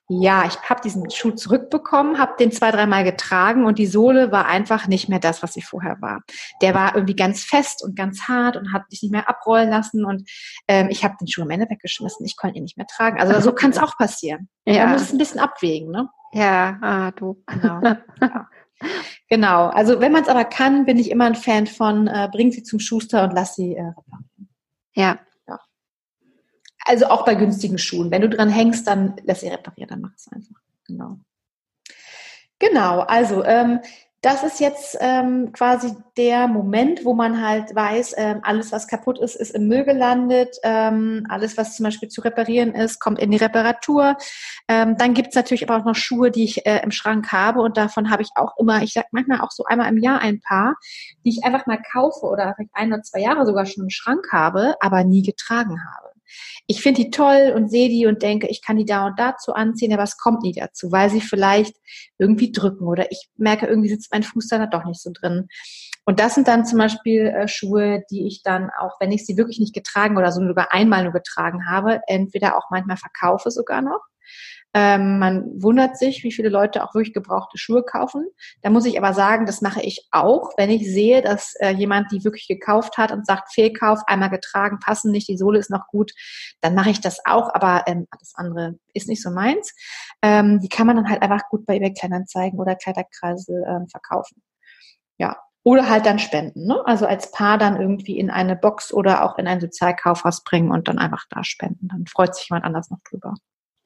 Ja, 0.10 0.46
ich 0.46 0.58
habe 0.70 0.80
diesen 0.82 1.10
Schuh 1.10 1.32
zurückbekommen, 1.32 2.18
habe 2.18 2.36
den 2.40 2.54
zwei, 2.54 2.72
dreimal 2.72 3.04
getragen 3.04 3.66
und 3.66 3.78
die 3.78 3.88
Sohle 3.88 4.32
war 4.32 4.46
einfach 4.46 4.88
nicht 4.88 5.10
mehr 5.10 5.20
das, 5.20 5.44
was 5.44 5.54
sie 5.54 5.62
vorher 5.62 6.02
war. 6.02 6.22
Der 6.62 6.74
war 6.74 6.96
irgendwie 6.96 7.16
ganz 7.16 7.44
fest 7.44 7.84
und 7.84 7.98
ganz 7.98 8.22
hart 8.30 8.56
und 8.56 8.72
hat 8.72 8.90
sich 8.90 9.02
nicht 9.02 9.12
mehr 9.12 9.30
abrollen 9.30 9.70
lassen 9.70 10.06
und 10.06 10.30
ähm, 10.70 10.88
ich 10.90 11.04
habe 11.04 11.16
den 11.20 11.28
Schuh 11.28 11.42
am 11.42 11.50
Ende 11.50 11.70
weggeschmissen. 11.70 12.26
Ich 12.26 12.38
konnte 12.38 12.58
ihn 12.58 12.64
nicht 12.64 12.78
mehr 12.78 12.88
tragen. 12.88 13.20
Also 13.20 13.42
so 13.42 13.52
kann 13.52 13.72
es 13.72 13.78
auch 13.78 13.98
passieren. 13.98 14.48
Ja. 14.66 14.86
Man 14.86 14.94
muss 14.94 15.02
es 15.02 15.12
ein 15.12 15.18
bisschen 15.18 15.42
abwägen, 15.42 15.92
ne? 15.92 16.08
Ja, 16.32 16.78
ah, 16.82 17.12
du. 17.12 17.44
Genau. 17.46 17.82
ja. 18.22 18.48
Genau. 19.30 19.68
Also 19.68 20.00
wenn 20.00 20.12
man 20.14 20.24
es 20.24 20.30
aber 20.30 20.46
kann, 20.46 20.86
bin 20.86 20.98
ich 20.98 21.12
immer 21.12 21.26
ein 21.26 21.36
Fan 21.36 21.68
von, 21.68 22.08
äh, 22.08 22.30
bring 22.32 22.52
sie 22.52 22.64
zum 22.64 22.80
Schuster 22.80 23.24
und 23.24 23.34
lass 23.34 23.56
sie 23.56 23.76
äh, 23.76 23.82
reparieren. 23.82 24.50
Ja, 24.94 25.20
also 26.88 27.08
auch 27.08 27.26
bei 27.26 27.36
günstigen 27.36 27.78
Schuhen. 27.78 28.12
Wenn 28.12 28.22
du 28.22 28.30
dran 28.30 28.50
hängst, 28.50 28.88
dann 28.88 29.16
lass 29.24 29.42
sie 29.42 29.50
reparieren, 29.50 29.90
dann 29.90 30.02
mach 30.02 30.16
es 30.16 30.28
einfach. 30.32 30.56
Genau. 30.86 31.20
Genau, 32.60 33.02
also 33.02 33.44
ähm, 33.44 33.82
das 34.22 34.44
ist 34.44 34.60
jetzt 34.60 34.98
ähm, 35.00 35.52
quasi 35.52 35.96
der 36.18 36.48
Moment, 36.48 37.06
wo 37.06 37.14
man 37.14 37.46
halt 37.46 37.76
weiß, 37.76 38.16
ähm, 38.18 38.40
alles, 38.42 38.72
was 38.72 38.88
kaputt 38.88 39.20
ist, 39.20 39.36
ist 39.36 39.52
im 39.52 39.68
Müll 39.68 39.84
gelandet. 39.84 40.58
Ähm, 40.64 41.28
alles, 41.30 41.56
was 41.56 41.76
zum 41.76 41.84
Beispiel 41.84 42.10
zu 42.10 42.22
reparieren 42.22 42.74
ist, 42.74 43.00
kommt 43.00 43.20
in 43.20 43.30
die 43.30 43.38
Reparatur. 43.38 44.18
Ähm, 44.68 44.98
dann 44.98 45.14
gibt's 45.14 45.36
natürlich 45.36 45.70
aber 45.70 45.80
auch 45.80 45.86
noch 45.86 45.96
Schuhe, 45.96 46.32
die 46.32 46.46
ich 46.46 46.66
äh, 46.66 46.82
im 46.84 46.90
Schrank 46.90 47.32
habe 47.32 47.62
und 47.62 47.78
davon 47.78 48.10
habe 48.10 48.24
ich 48.24 48.30
auch 48.36 48.58
immer, 48.58 48.82
ich 48.82 48.94
sag 48.94 49.06
manchmal 49.12 49.42
auch 49.42 49.52
so 49.52 49.66
einmal 49.66 49.88
im 49.88 50.00
Jahr 50.00 50.20
ein 50.20 50.42
paar, 50.42 50.78
die 51.24 51.30
ich 51.30 51.44
einfach 51.44 51.68
mal 51.68 51.80
kaufe 51.92 52.26
oder 52.26 52.56
vielleicht 52.56 52.72
ein 52.74 52.92
oder 52.92 53.04
zwei 53.04 53.20
Jahre 53.20 53.46
sogar 53.46 53.68
schon 53.68 53.84
im 53.84 53.92
Schrank 53.92 54.26
habe, 54.32 54.76
aber 54.80 55.04
nie 55.04 55.22
getragen 55.22 55.80
habe 55.94 56.07
ich 56.68 56.82
finde 56.82 57.04
die 57.04 57.12
toll 57.12 57.54
und 57.56 57.70
sehe 57.70 57.90
die 57.90 58.06
und 58.06 58.22
denke, 58.22 58.48
ich 58.48 58.62
kann 58.62 58.78
die 58.78 58.86
da 58.86 59.06
und 59.08 59.20
dazu 59.20 59.54
anziehen, 59.54 59.94
aber 59.94 60.04
es 60.04 60.18
kommt 60.18 60.44
nie 60.44 60.54
dazu, 60.54 60.92
weil 60.92 61.10
sie 61.10 61.22
vielleicht 61.22 61.76
irgendwie 62.18 62.52
drücken 62.52 62.88
oder 62.88 63.12
ich 63.12 63.30
merke, 63.38 63.68
irgendwie 63.68 63.90
sitzt 63.90 64.12
mein 64.12 64.24
Fuß 64.24 64.48
da 64.48 64.66
doch 64.66 64.86
nicht 64.86 65.02
so 65.02 65.12
drin. 65.14 65.48
Und 66.06 66.20
das 66.20 66.36
sind 66.36 66.48
dann 66.48 66.66
zum 66.66 66.80
Beispiel 66.80 67.28
äh, 67.28 67.48
Schuhe, 67.48 68.04
die 68.10 68.28
ich 68.28 68.42
dann 68.42 68.70
auch, 68.80 69.00
wenn 69.00 69.12
ich 69.12 69.26
sie 69.26 69.38
wirklich 69.38 69.60
nicht 69.60 69.76
getragen 69.76 70.18
oder 70.18 70.32
so 70.32 70.46
sogar 70.46 70.72
einmal 70.72 71.04
nur 71.04 71.14
getragen 71.14 71.70
habe, 71.70 72.00
entweder 72.08 72.58
auch 72.58 72.70
manchmal 72.70 72.98
verkaufe 72.98 73.52
sogar 73.52 73.82
noch 73.82 74.00
ähm, 74.80 75.18
man 75.18 75.44
wundert 75.60 75.98
sich, 75.98 76.24
wie 76.24 76.32
viele 76.32 76.50
Leute 76.50 76.84
auch 76.84 76.94
wirklich 76.94 77.12
gebrauchte 77.12 77.58
Schuhe 77.58 77.82
kaufen. 77.82 78.28
Da 78.62 78.70
muss 78.70 78.86
ich 78.86 78.96
aber 79.00 79.12
sagen, 79.12 79.48
das 79.48 79.62
mache 79.62 79.82
ich 79.82 80.08
auch, 80.12 80.52
wenn 80.56 80.70
ich 80.70 80.86
sehe, 80.86 81.24
dass 81.24 81.56
äh, 81.56 81.72
jemand 81.72 82.12
die 82.12 82.24
wirklich 82.24 82.48
gekauft 82.48 82.96
hat 83.00 83.12
und 83.12 83.26
sagt, 83.26 83.52
Fehlkauf, 83.52 84.02
einmal 84.06 84.30
getragen, 84.30 84.78
passen 84.78 85.12
nicht, 85.12 85.28
die 85.28 85.38
Sohle 85.38 85.58
ist 85.58 85.72
noch 85.72 85.88
gut, 85.88 86.12
dann 86.62 86.76
mache 86.76 86.92
ich 86.92 87.02
das 87.02 87.18
auch, 87.26 87.52
aber 87.56 87.86
ähm, 87.88 88.06
das 88.20 88.34
andere 88.36 88.78
ist 88.94 89.10
nicht 89.10 89.24
so 89.24 89.32
meins. 89.32 89.74
Ähm, 90.22 90.60
die 90.60 90.70
kann 90.70 90.86
man 90.86 90.98
dann 90.98 91.10
halt 91.10 91.24
einfach 91.24 91.50
gut 91.50 91.66
bei 91.66 91.78
eBay 91.78 91.96
Kleinanzeigen 91.96 92.60
oder 92.60 92.76
Kleiderkreisel 92.76 93.66
ähm, 93.68 93.88
verkaufen. 93.88 94.44
Ja, 95.18 95.38
oder 95.64 95.90
halt 95.90 96.06
dann 96.06 96.20
spenden. 96.20 96.68
Ne? 96.68 96.84
Also 96.86 97.08
als 97.08 97.32
Paar 97.32 97.58
dann 97.58 97.82
irgendwie 97.82 98.20
in 98.20 98.30
eine 98.30 98.56
Box 98.56 98.94
oder 98.94 99.26
auch 99.26 99.40
in 99.40 99.48
ein 99.48 99.60
Sozialkaufhaus 99.60 100.44
bringen 100.44 100.70
und 100.70 100.88
dann 100.88 101.00
einfach 101.00 101.26
da 101.32 101.44
spenden. 101.44 101.88
Dann 101.88 102.06
freut 102.06 102.36
sich 102.36 102.48
jemand 102.48 102.64
anders 102.64 102.92
noch 102.92 103.00
drüber. 103.10 103.34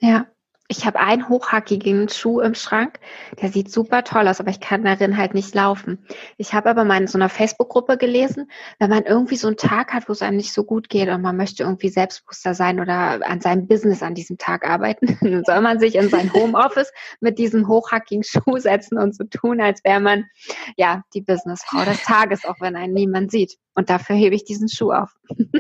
Ja, 0.02 0.26
ich 0.72 0.86
habe 0.86 1.02
einen 1.02 1.28
hochhackigen 1.28 2.08
Schuh 2.08 2.40
im 2.40 2.56
Schrank, 2.56 3.00
der 3.42 3.50
sieht 3.50 3.70
super 3.70 4.06
toll 4.06 4.28
aus, 4.30 4.40
aber 4.40 4.52
ich 4.52 4.62
kann 4.62 4.86
darin 4.86 5.18
halt 5.18 5.34
nicht 5.34 5.54
laufen. 5.54 6.00
Ich 6.38 6.54
habe 6.54 6.70
aber 6.70 6.86
mal 6.86 7.02
in 7.02 7.08
so 7.08 7.18
einer 7.18 7.28
Facebook-Gruppe 7.28 7.98
gelesen, 7.98 8.50
wenn 8.80 8.90
man 8.90 9.04
irgendwie 9.04 9.36
so 9.36 9.48
einen 9.48 9.58
Tag 9.58 9.94
hat, 9.94 10.08
wo 10.08 10.14
es 10.14 10.22
einem 10.22 10.38
nicht 10.38 10.54
so 10.54 10.64
gut 10.64 10.88
geht 10.88 11.10
und 11.10 11.22
man 11.22 11.36
möchte 11.36 11.64
irgendwie 11.64 11.90
selbstbewusster 11.90 12.54
sein 12.54 12.80
oder 12.80 13.20
an 13.28 13.42
seinem 13.42 13.68
Business 13.68 14.02
an 14.02 14.16
diesem 14.16 14.38
Tag 14.38 14.66
arbeiten, 14.66 15.18
dann 15.22 15.44
soll 15.44 15.60
man 15.60 15.80
sich 15.80 15.96
in 15.96 16.08
sein 16.08 16.32
Homeoffice 16.34 16.94
mit 17.20 17.38
diesem 17.38 17.68
hochhackigen 17.68 18.24
Schuh 18.24 18.58
setzen 18.58 18.98
und 18.98 19.14
so 19.14 19.26
tun, 19.26 19.60
als 19.60 19.84
wäre 19.84 20.00
man 20.00 20.26
ja 20.78 21.04
die 21.14 21.22
Businessfrau 21.22 21.84
des 21.84 22.02
Tages, 22.04 22.46
auch 22.46 22.62
wenn 22.62 22.78
einen 22.78 22.94
niemand 22.94 23.30
sieht. 23.30 23.58
Und 23.74 23.90
dafür 23.90 24.16
hebe 24.16 24.36
ich 24.36 24.44
diesen 24.44 24.68
Schuh 24.68 24.92
auf. 24.92 25.16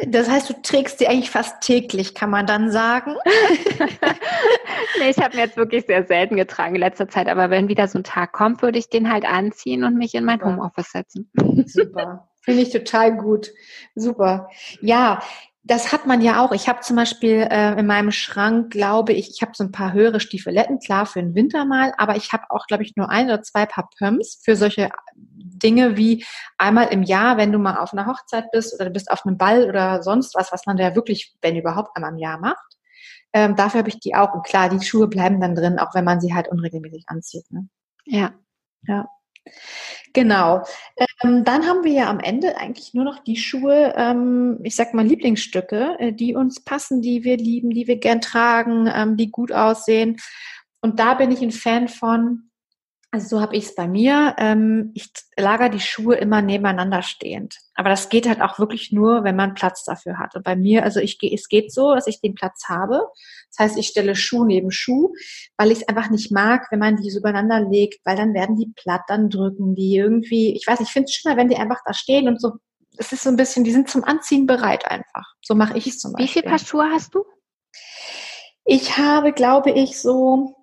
Das 0.07 0.29
heißt, 0.29 0.49
du 0.49 0.61
trägst 0.61 0.99
die 0.99 1.07
eigentlich 1.07 1.31
fast 1.31 1.61
täglich, 1.61 2.13
kann 2.13 2.29
man 2.29 2.45
dann 2.45 2.69
sagen? 2.69 3.15
nee, 4.99 5.09
ich 5.09 5.17
habe 5.17 5.35
mir 5.35 5.43
jetzt 5.43 5.55
wirklich 5.55 5.85
sehr 5.85 6.05
selten 6.05 6.35
getragen 6.35 6.75
in 6.75 6.81
letzter 6.81 7.07
Zeit. 7.07 7.29
Aber 7.29 7.49
wenn 7.49 7.69
wieder 7.69 7.87
so 7.87 7.99
ein 7.99 8.03
Tag 8.03 8.33
kommt, 8.33 8.61
würde 8.61 8.79
ich 8.79 8.89
den 8.89 9.11
halt 9.11 9.25
anziehen 9.25 9.85
und 9.85 9.97
mich 9.97 10.13
in 10.13 10.25
mein 10.25 10.43
Homeoffice 10.43 10.91
setzen. 10.91 11.31
Super. 11.65 12.27
Finde 12.41 12.63
ich 12.63 12.71
total 12.71 13.15
gut. 13.15 13.51
Super. 13.95 14.49
Ja, 14.81 15.21
das 15.63 15.91
hat 15.91 16.07
man 16.07 16.21
ja 16.21 16.43
auch. 16.43 16.51
Ich 16.51 16.67
habe 16.67 16.81
zum 16.81 16.95
Beispiel 16.95 17.47
äh, 17.49 17.79
in 17.79 17.85
meinem 17.85 18.11
Schrank, 18.11 18.71
glaube 18.71 19.13
ich, 19.13 19.29
ich 19.29 19.41
habe 19.41 19.51
so 19.53 19.63
ein 19.63 19.71
paar 19.71 19.93
höhere 19.93 20.19
Stiefeletten, 20.19 20.79
klar 20.79 21.05
für 21.05 21.21
den 21.21 21.35
Winter 21.35 21.65
mal, 21.65 21.93
aber 21.97 22.15
ich 22.15 22.33
habe 22.33 22.45
auch, 22.49 22.65
glaube 22.65 22.83
ich, 22.83 22.95
nur 22.95 23.09
ein 23.09 23.27
oder 23.27 23.43
zwei 23.43 23.65
Paar 23.67 23.89
Pumps 23.97 24.41
für 24.43 24.55
solche 24.55 24.89
Dinge 25.61 25.97
wie 25.97 26.25
einmal 26.57 26.87
im 26.87 27.03
Jahr, 27.03 27.37
wenn 27.37 27.51
du 27.51 27.59
mal 27.59 27.77
auf 27.77 27.93
einer 27.93 28.07
Hochzeit 28.07 28.51
bist 28.51 28.73
oder 28.73 28.85
du 28.85 28.91
bist 28.91 29.11
auf 29.11 29.25
einem 29.25 29.37
Ball 29.37 29.69
oder 29.69 30.01
sonst 30.01 30.35
was, 30.35 30.51
was 30.51 30.65
man 30.65 30.77
ja 30.77 30.95
wirklich, 30.95 31.35
wenn 31.41 31.55
überhaupt, 31.55 31.95
einmal 31.95 32.11
im 32.11 32.17
Jahr 32.17 32.39
macht. 32.39 32.77
Ähm, 33.33 33.55
dafür 33.55 33.79
habe 33.79 33.89
ich 33.89 33.99
die 33.99 34.15
auch. 34.15 34.33
Und 34.33 34.45
klar, 34.45 34.69
die 34.69 34.85
Schuhe 34.85 35.07
bleiben 35.07 35.39
dann 35.39 35.55
drin, 35.55 35.79
auch 35.79 35.93
wenn 35.93 36.05
man 36.05 36.19
sie 36.19 36.33
halt 36.33 36.49
unregelmäßig 36.49 37.05
anzieht. 37.07 37.45
Ne? 37.49 37.67
Ja. 38.05 38.33
Ja. 38.87 39.07
Genau. 40.13 40.63
Ähm, 41.23 41.43
dann 41.45 41.65
haben 41.65 41.83
wir 41.83 41.93
ja 41.93 42.09
am 42.09 42.19
Ende 42.19 42.57
eigentlich 42.57 42.93
nur 42.93 43.05
noch 43.05 43.19
die 43.19 43.37
Schuhe, 43.37 43.93
ähm, 43.95 44.59
ich 44.63 44.75
sag 44.75 44.93
mal 44.93 45.05
Lieblingsstücke, 45.05 45.95
äh, 45.99 46.13
die 46.13 46.35
uns 46.35 46.63
passen, 46.63 47.01
die 47.01 47.23
wir 47.23 47.37
lieben, 47.37 47.69
die 47.69 47.87
wir 47.87 47.97
gern 47.97 48.21
tragen, 48.21 48.89
ähm, 48.93 49.17
die 49.17 49.31
gut 49.31 49.51
aussehen. 49.51 50.17
Und 50.81 50.99
da 50.99 51.13
bin 51.13 51.31
ich 51.31 51.41
ein 51.41 51.51
Fan 51.51 51.87
von, 51.87 52.50
also 53.13 53.27
so 53.27 53.41
habe 53.41 53.57
ich 53.57 53.65
es 53.65 53.75
bei 53.75 53.89
mir. 53.89 54.35
Ähm, 54.37 54.91
ich 54.93 55.11
lager 55.35 55.67
die 55.67 55.81
Schuhe 55.81 56.15
immer 56.15 56.41
nebeneinander 56.41 57.01
stehend. 57.01 57.57
Aber 57.75 57.89
das 57.89 58.07
geht 58.07 58.27
halt 58.27 58.41
auch 58.41 58.57
wirklich 58.57 58.93
nur, 58.93 59.25
wenn 59.25 59.35
man 59.35 59.53
Platz 59.53 59.83
dafür 59.83 60.17
hat. 60.17 60.33
Und 60.35 60.43
bei 60.43 60.55
mir, 60.55 60.83
also 60.83 61.01
ich 61.01 61.19
gehe, 61.19 61.33
es 61.33 61.49
geht 61.49 61.73
so, 61.73 61.93
dass 61.93 62.07
ich 62.07 62.21
den 62.21 62.35
Platz 62.35 62.69
habe. 62.69 63.01
Das 63.49 63.59
heißt, 63.59 63.77
ich 63.77 63.87
stelle 63.87 64.15
Schuh 64.15 64.45
neben 64.45 64.71
Schuh, 64.71 65.13
weil 65.57 65.71
ich 65.71 65.81
es 65.81 65.87
einfach 65.89 66.09
nicht 66.09 66.31
mag, 66.31 66.67
wenn 66.71 66.79
man 66.79 66.95
die 66.95 67.09
so 67.09 67.19
übereinander 67.19 67.59
legt, 67.59 67.99
weil 68.05 68.15
dann 68.15 68.33
werden 68.33 68.55
die 68.55 68.71
platt, 68.77 69.01
dann 69.09 69.29
drücken 69.29 69.75
die 69.75 69.97
irgendwie. 69.97 70.55
Ich 70.55 70.65
weiß, 70.65 70.79
ich 70.79 70.89
finde 70.89 71.07
es 71.09 71.13
schöner, 71.13 71.35
wenn 71.35 71.49
die 71.49 71.57
einfach 71.57 71.81
da 71.85 71.93
stehen 71.93 72.29
und 72.29 72.39
so. 72.39 72.53
Es 72.95 73.11
ist 73.11 73.23
so 73.23 73.29
ein 73.29 73.35
bisschen, 73.35 73.65
die 73.65 73.71
sind 73.71 73.89
zum 73.89 74.05
Anziehen 74.05 74.45
bereit 74.45 74.85
einfach. 74.89 75.33
So 75.41 75.53
mache 75.53 75.77
ich 75.77 75.85
es 75.87 75.99
zum 75.99 76.13
Beispiel. 76.13 76.27
Wie 76.27 76.31
viele 76.31 76.49
Paar 76.49 76.59
Schuhe 76.59 76.89
hast 76.89 77.13
du? 77.13 77.25
Ich 78.63 78.97
habe, 78.97 79.33
glaube 79.33 79.71
ich, 79.71 79.99
so 79.99 80.55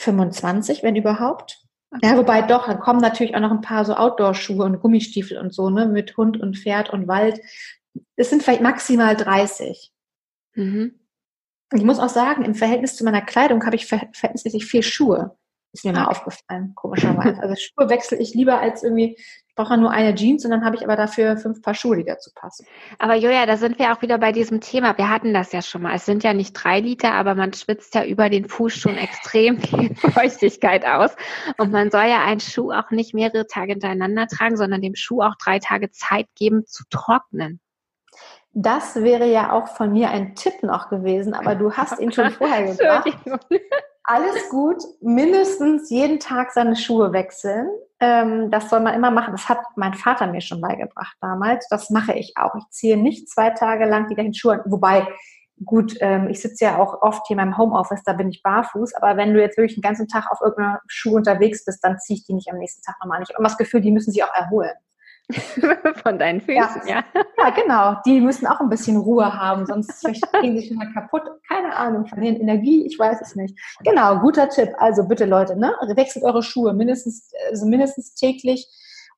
25, 0.00 0.82
wenn 0.82 0.96
überhaupt. 0.96 1.62
Ja, 2.02 2.16
wobei 2.16 2.42
doch, 2.42 2.66
dann 2.66 2.78
kommen 2.78 3.00
natürlich 3.00 3.34
auch 3.34 3.40
noch 3.40 3.50
ein 3.50 3.62
paar 3.62 3.84
so 3.84 3.94
Outdoor-Schuhe 3.94 4.64
und 4.64 4.80
Gummistiefel 4.80 5.38
und 5.38 5.52
so, 5.52 5.70
ne, 5.70 5.86
mit 5.86 6.16
Hund 6.16 6.40
und 6.40 6.56
Pferd 6.56 6.90
und 6.90 7.08
Wald. 7.08 7.40
Es 8.16 8.30
sind 8.30 8.42
vielleicht 8.42 8.62
maximal 8.62 9.16
30. 9.16 9.92
Mhm. 10.54 11.00
Ich 11.74 11.82
muss 11.82 11.98
auch 11.98 12.08
sagen, 12.08 12.44
im 12.44 12.54
Verhältnis 12.54 12.96
zu 12.96 13.04
meiner 13.04 13.22
Kleidung 13.22 13.64
habe 13.64 13.76
ich 13.76 13.86
verhältnismäßig 13.86 14.66
viel 14.66 14.82
Schuhe. 14.82 15.36
Ist 15.72 15.84
mir 15.84 15.92
mal 15.92 16.06
aufgefallen, 16.06 16.72
komischerweise. 16.74 17.40
Also 17.42 17.54
Schuhe 17.54 17.88
wechsle 17.88 18.18
ich 18.18 18.34
lieber 18.34 18.58
als 18.58 18.82
irgendwie, 18.82 19.14
ich 19.16 19.54
brauche 19.54 19.76
nur 19.76 19.92
eine 19.92 20.14
Jeans 20.14 20.44
und 20.44 20.50
dann 20.50 20.64
habe 20.64 20.74
ich 20.74 20.82
aber 20.82 20.96
dafür 20.96 21.36
fünf 21.36 21.62
Paar 21.62 21.74
Schuhe, 21.74 21.96
die 21.96 22.04
dazu 22.04 22.30
passen. 22.34 22.66
Aber 22.98 23.14
Julia, 23.14 23.46
da 23.46 23.56
sind 23.56 23.78
wir 23.78 23.92
auch 23.92 24.02
wieder 24.02 24.18
bei 24.18 24.32
diesem 24.32 24.60
Thema. 24.60 24.98
Wir 24.98 25.08
hatten 25.08 25.32
das 25.32 25.52
ja 25.52 25.62
schon 25.62 25.82
mal. 25.82 25.94
Es 25.94 26.06
sind 26.06 26.24
ja 26.24 26.34
nicht 26.34 26.54
drei 26.54 26.80
Liter, 26.80 27.12
aber 27.12 27.36
man 27.36 27.52
schwitzt 27.52 27.94
ja 27.94 28.04
über 28.04 28.28
den 28.28 28.48
Fuß 28.48 28.74
schon 28.74 28.96
extrem 28.96 29.58
viel 29.58 29.94
Feuchtigkeit 30.12 30.84
aus. 30.84 31.14
Und 31.56 31.70
man 31.70 31.90
soll 31.92 32.06
ja 32.06 32.24
einen 32.24 32.40
Schuh 32.40 32.72
auch 32.72 32.90
nicht 32.90 33.14
mehrere 33.14 33.46
Tage 33.46 33.72
hintereinander 33.72 34.26
tragen, 34.26 34.56
sondern 34.56 34.82
dem 34.82 34.96
Schuh 34.96 35.22
auch 35.22 35.36
drei 35.36 35.60
Tage 35.60 35.90
Zeit 35.90 36.26
geben 36.34 36.66
zu 36.66 36.82
trocknen. 36.90 37.60
Das 38.52 38.96
wäre 38.96 39.30
ja 39.30 39.52
auch 39.52 39.68
von 39.68 39.92
mir 39.92 40.10
ein 40.10 40.34
Tipp 40.34 40.62
noch 40.62 40.88
gewesen, 40.88 41.34
aber 41.34 41.54
du 41.54 41.72
hast 41.72 42.00
ihn 42.00 42.10
schon 42.10 42.30
vorher 42.30 42.64
gebracht. 42.64 43.08
Alles 44.12 44.48
gut, 44.48 44.82
mindestens 45.00 45.88
jeden 45.88 46.18
Tag 46.18 46.50
seine 46.50 46.74
Schuhe 46.74 47.12
wechseln. 47.12 47.68
Ähm, 48.00 48.50
das 48.50 48.68
soll 48.68 48.80
man 48.80 48.94
immer 48.94 49.12
machen. 49.12 49.30
Das 49.30 49.48
hat 49.48 49.60
mein 49.76 49.94
Vater 49.94 50.26
mir 50.26 50.40
schon 50.40 50.60
beigebracht 50.60 51.16
damals. 51.20 51.68
Das 51.68 51.90
mache 51.90 52.14
ich 52.14 52.32
auch. 52.36 52.56
Ich 52.56 52.68
ziehe 52.70 52.96
nicht 52.96 53.30
zwei 53.30 53.50
Tage 53.50 53.84
lang 53.84 54.08
die 54.08 54.16
gleichen 54.16 54.34
Schuhe 54.34 54.54
an. 54.54 54.62
Wobei, 54.64 55.06
gut, 55.64 55.94
ähm, 56.00 56.26
ich 56.28 56.40
sitze 56.40 56.64
ja 56.64 56.78
auch 56.78 57.02
oft 57.02 57.24
hier 57.28 57.34
in 57.34 57.44
meinem 57.44 57.56
Homeoffice, 57.56 58.02
da 58.02 58.12
bin 58.14 58.30
ich 58.30 58.42
barfuß. 58.42 58.96
Aber 58.96 59.16
wenn 59.16 59.32
du 59.32 59.40
jetzt 59.40 59.56
wirklich 59.56 59.76
den 59.76 59.82
ganzen 59.82 60.08
Tag 60.08 60.28
auf 60.32 60.40
irgendeiner 60.40 60.80
Schuhe 60.88 61.14
unterwegs 61.14 61.64
bist, 61.64 61.84
dann 61.84 62.00
ziehe 62.00 62.16
ich 62.16 62.24
die 62.24 62.34
nicht 62.34 62.50
am 62.50 62.58
nächsten 62.58 62.82
Tag 62.82 62.96
nochmal. 63.00 63.22
Ich 63.22 63.28
habe 63.28 63.38
immer 63.38 63.48
das 63.48 63.58
Gefühl, 63.58 63.80
die 63.80 63.92
müssen 63.92 64.10
sich 64.10 64.24
auch 64.24 64.34
erholen. 64.34 64.74
Von 66.02 66.18
deinen 66.18 66.40
Füßen, 66.40 66.86
ja. 66.86 67.04
ja. 67.14 67.24
Ja, 67.38 67.50
genau. 67.50 67.96
Die 68.04 68.20
müssen 68.20 68.46
auch 68.46 68.60
ein 68.60 68.68
bisschen 68.68 68.96
Ruhe 68.96 69.32
haben, 69.32 69.66
sonst 69.66 70.02
gehen 70.40 70.58
sie 70.58 70.68
schon 70.68 70.76
mal 70.76 70.92
kaputt. 70.92 71.22
Keine 71.48 71.74
Ahnung, 71.76 72.06
verlieren 72.06 72.36
Energie, 72.36 72.86
ich 72.86 72.98
weiß 72.98 73.20
es 73.20 73.36
nicht. 73.36 73.58
Genau, 73.84 74.18
guter 74.20 74.48
Tipp. 74.48 74.70
Also 74.78 75.06
bitte 75.06 75.24
Leute, 75.24 75.58
ne? 75.58 75.74
Wechselt 75.94 76.24
eure 76.24 76.42
Schuhe 76.42 76.72
mindestens, 76.72 77.32
also 77.50 77.66
mindestens 77.66 78.14
täglich 78.14 78.68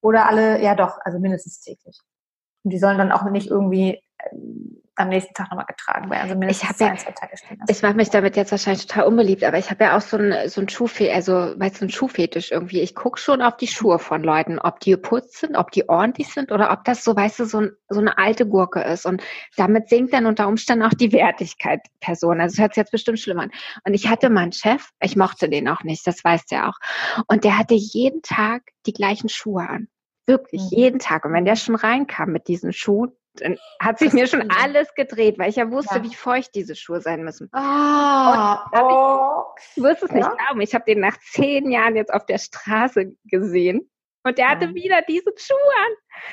oder 0.01 0.29
alle, 0.29 0.63
ja 0.63 0.75
doch, 0.75 0.99
also 1.05 1.19
mindestens 1.19 1.61
täglich. 1.61 1.99
Und 2.65 2.73
die 2.73 2.79
sollen 2.79 2.99
dann 2.99 3.13
auch 3.13 3.25
nicht 3.25 3.49
irgendwie 3.49 4.01
ähm, 4.31 4.83
am 5.03 5.09
nächsten 5.09 5.35
Tag 5.35 5.51
nochmal 5.51 5.67
getragen 5.67 6.11
werden. 6.11 6.23
Also 6.23 6.35
mindestens 6.35 6.81
ich 6.81 6.87
ein, 6.87 6.99
zwei 6.99 7.13
Tage 7.13 7.37
stehen. 7.37 7.59
Ich 7.69 7.83
mache 7.83 7.95
mich 7.95 8.11
damit 8.11 8.37
jetzt 8.37 8.51
wahrscheinlich 8.51 8.87
total 8.87 9.07
unbeliebt, 9.07 9.45
aber 9.45 9.59
ich 9.59 9.71
habe 9.71 9.85
ja 9.85 9.97
auch 9.97 10.01
so 10.01 10.17
ein, 10.17 10.49
so 10.49 10.61
ein 10.61 10.69
Schuhfetisch, 10.69 11.15
also 11.15 11.33
weißt 11.33 11.81
du, 11.81 11.87
ein 11.87 11.91
Schuhfetisch 11.91 12.51
irgendwie. 12.53 12.81
Ich 12.81 12.95
gucke 12.95 13.19
schon 13.19 13.43
auf 13.43 13.57
die 13.57 13.67
Schuhe 13.67 13.99
von 13.99 14.23
Leuten, 14.23 14.59
ob 14.59 14.81
die 14.81 14.93
geputzt 14.93 15.39
sind, 15.39 15.57
ob 15.57 15.71
die 15.71 15.89
ordentlich 15.89 16.33
sind 16.33 16.53
oder 16.53 16.73
ob 16.73 16.85
das 16.85 17.05
so, 17.05 17.15
weißt 17.15 17.41
du, 17.41 17.45
so, 17.45 17.61
ein, 17.61 17.73
so 17.89 18.01
eine 18.01 18.19
alte 18.19 18.47
Gurke 18.47 18.81
ist. 18.81 19.07
Und 19.07 19.23
damit 19.57 19.89
sinkt 19.89 20.13
dann 20.13 20.27
unter 20.27 20.49
Umständen 20.49 20.85
auch 20.85 20.95
die 20.95 21.13
Wertigkeit 21.13 21.81
Person. 22.01 22.41
Also 22.41 22.55
es 22.55 22.61
hört 22.61 22.75
sich 22.75 22.83
jetzt 22.83 22.93
bestimmt 22.93 23.21
schlimm 23.21 23.39
an. 23.39 23.51
Und 23.85 23.95
ich 23.95 24.09
hatte 24.09 24.31
meinen 24.31 24.53
Chef, 24.53 24.91
ich 25.01 25.17
mochte 25.17 25.49
den 25.49 25.69
auch 25.69 25.83
nicht, 25.83 26.07
das 26.07 26.23
weißt 26.25 26.51
du 26.51 26.57
ja 26.57 26.69
auch. 26.69 27.25
Und 27.27 27.45
der 27.45 27.59
hatte 27.59 27.75
jeden 27.75 28.23
Tag 28.23 28.63
die 28.87 28.93
gleichen 28.93 29.29
Schuhe 29.29 29.69
an. 29.69 29.89
Wirklich, 30.27 30.63
mhm. 30.63 30.69
jeden 30.71 30.99
Tag. 30.99 31.25
Und 31.25 31.33
wenn 31.33 31.45
der 31.45 31.57
schon 31.57 31.75
reinkam 31.75 32.31
mit 32.31 32.49
diesen 32.49 32.73
Schuhen, 32.73 33.13
dann 33.35 33.59
hat 33.81 33.99
sich 33.99 34.13
mir 34.13 34.27
schon 34.27 34.51
alles 34.51 34.95
gedreht, 34.95 35.39
weil 35.39 35.49
ich 35.49 35.57
ja 35.57 35.71
wusste, 35.71 35.97
ja. 35.97 36.03
wie 36.03 36.15
feucht 36.15 36.55
diese 36.55 36.77
Schuhe 36.77 37.01
sein 37.01 37.25
müssen. 37.25 37.49
Ah, 37.53 38.67
oh. 38.73 39.55
ich, 39.59 39.75
du 39.77 39.83
wirst 39.83 40.03
es 40.03 40.11
nicht 40.11 40.29
glauben, 40.29 40.61
ich 40.61 40.75
habe 40.75 40.85
den 40.85 41.01
nach 41.01 41.19
zehn 41.19 41.71
Jahren 41.71 41.97
jetzt 41.97 42.13
auf 42.13 42.27
der 42.27 42.39
Straße 42.39 43.13
gesehen 43.25 43.91
und 44.25 44.39
der 44.39 44.51
hatte 44.51 44.75
wieder 44.75 45.03
diese 45.09 45.33
Schuhe 45.37 45.59
an. 45.59 45.93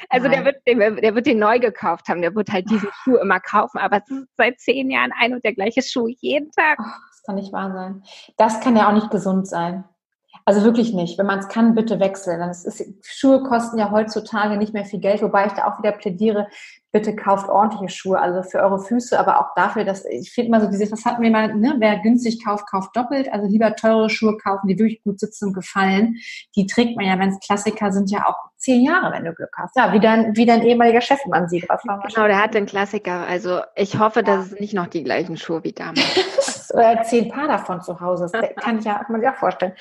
Also 0.09 0.27
der 0.27 0.45
wird, 0.45 0.57
der, 0.67 0.91
der, 0.91 1.15
wird 1.15 1.25
den 1.25 1.39
neu 1.39 1.59
gekauft 1.59 2.07
haben, 2.07 2.21
der 2.21 2.35
wird 2.35 2.51
halt 2.51 2.69
diesen 2.69 2.89
Schuh 3.03 3.15
immer 3.15 3.39
kaufen, 3.39 3.79
aber 3.79 3.97
es 3.97 4.09
ist 4.11 4.27
seit 4.37 4.59
zehn 4.59 4.91
Jahren 4.91 5.11
ein 5.19 5.33
und 5.33 5.43
der 5.43 5.53
gleiche 5.53 5.81
Schuh 5.81 6.07
jeden 6.07 6.51
Tag. 6.51 6.77
das 6.77 7.23
kann 7.25 7.35
nicht 7.35 7.51
wahr 7.51 7.71
sein. 7.71 8.03
Das 8.37 8.59
kann 8.61 8.75
ja 8.75 8.89
auch 8.89 8.93
nicht 8.93 9.09
gesund 9.09 9.47
sein. 9.47 9.85
Also 10.49 10.63
wirklich 10.63 10.93
nicht. 10.93 11.19
Wenn 11.19 11.27
man 11.27 11.37
es 11.37 11.47
kann, 11.47 11.75
bitte 11.75 11.99
wechseln. 11.99 12.39
Das 12.39 12.65
ist, 12.65 12.83
Schuhe 13.03 13.43
kosten 13.43 13.77
ja 13.77 13.91
heutzutage 13.91 14.57
nicht 14.57 14.73
mehr 14.73 14.83
viel 14.83 14.99
Geld, 14.99 15.21
wobei 15.21 15.45
ich 15.45 15.51
da 15.51 15.67
auch 15.67 15.77
wieder 15.77 15.91
plädiere, 15.91 16.47
bitte 16.91 17.15
kauft 17.15 17.49
ordentliche 17.49 17.95
Schuhe, 17.95 18.19
also 18.19 18.41
für 18.41 18.57
eure 18.57 18.79
Füße, 18.79 19.19
aber 19.19 19.39
auch 19.39 19.53
dafür, 19.55 19.85
dass 19.85 20.05
ich 20.05 20.31
finde 20.31 20.49
mal 20.49 20.61
so 20.61 20.67
dieses, 20.71 20.91
was 20.91 21.05
hatten 21.05 21.21
wir 21.21 21.29
mal, 21.29 21.53
ne, 21.53 21.75
wer 21.77 21.99
günstig 21.99 22.43
kauft, 22.43 22.65
kauft 22.65 22.97
doppelt, 22.97 23.31
also 23.31 23.47
lieber 23.47 23.75
teure 23.75 24.09
Schuhe 24.09 24.39
kaufen, 24.39 24.67
die 24.67 24.79
wirklich 24.79 25.03
gut 25.03 25.19
sitzen 25.19 25.49
und 25.49 25.53
gefallen. 25.53 26.15
Die 26.55 26.65
trägt 26.65 26.97
man 26.97 27.05
ja, 27.05 27.19
wenn 27.19 27.29
es 27.29 27.39
Klassiker 27.41 27.91
sind, 27.91 28.09
ja 28.09 28.25
auch 28.25 28.49
zehn 28.57 28.83
Jahre, 28.83 29.13
wenn 29.13 29.25
du 29.25 29.33
Glück 29.35 29.53
hast. 29.55 29.75
Ja, 29.75 29.93
wie 29.93 29.99
dein, 29.99 30.35
wie 30.35 30.47
dein 30.47 30.63
ehemaliger 30.63 31.01
Chefmann 31.01 31.47
sieht. 31.47 31.67
Genau, 31.69 32.25
der 32.25 32.41
hat 32.41 32.55
den 32.55 32.65
Klassiker. 32.65 33.27
Also 33.27 33.59
ich 33.75 33.99
hoffe, 33.99 34.23
dass 34.23 34.47
es 34.47 34.59
nicht 34.59 34.73
noch 34.73 34.87
die 34.87 35.03
gleichen 35.03 35.37
Schuhe 35.37 35.63
wie 35.63 35.73
damals. 35.73 36.55
Oder 36.73 37.03
zehn 37.03 37.29
Paar 37.29 37.47
davon 37.47 37.81
zu 37.81 37.99
Hause. 37.99 38.27
Das 38.31 38.45
kann 38.57 38.79
ich 38.79 38.85
ja, 38.85 38.95
kann 38.95 39.11
man 39.11 39.21
sich 39.21 39.29
auch 39.29 39.35
vorstellen. 39.35 39.73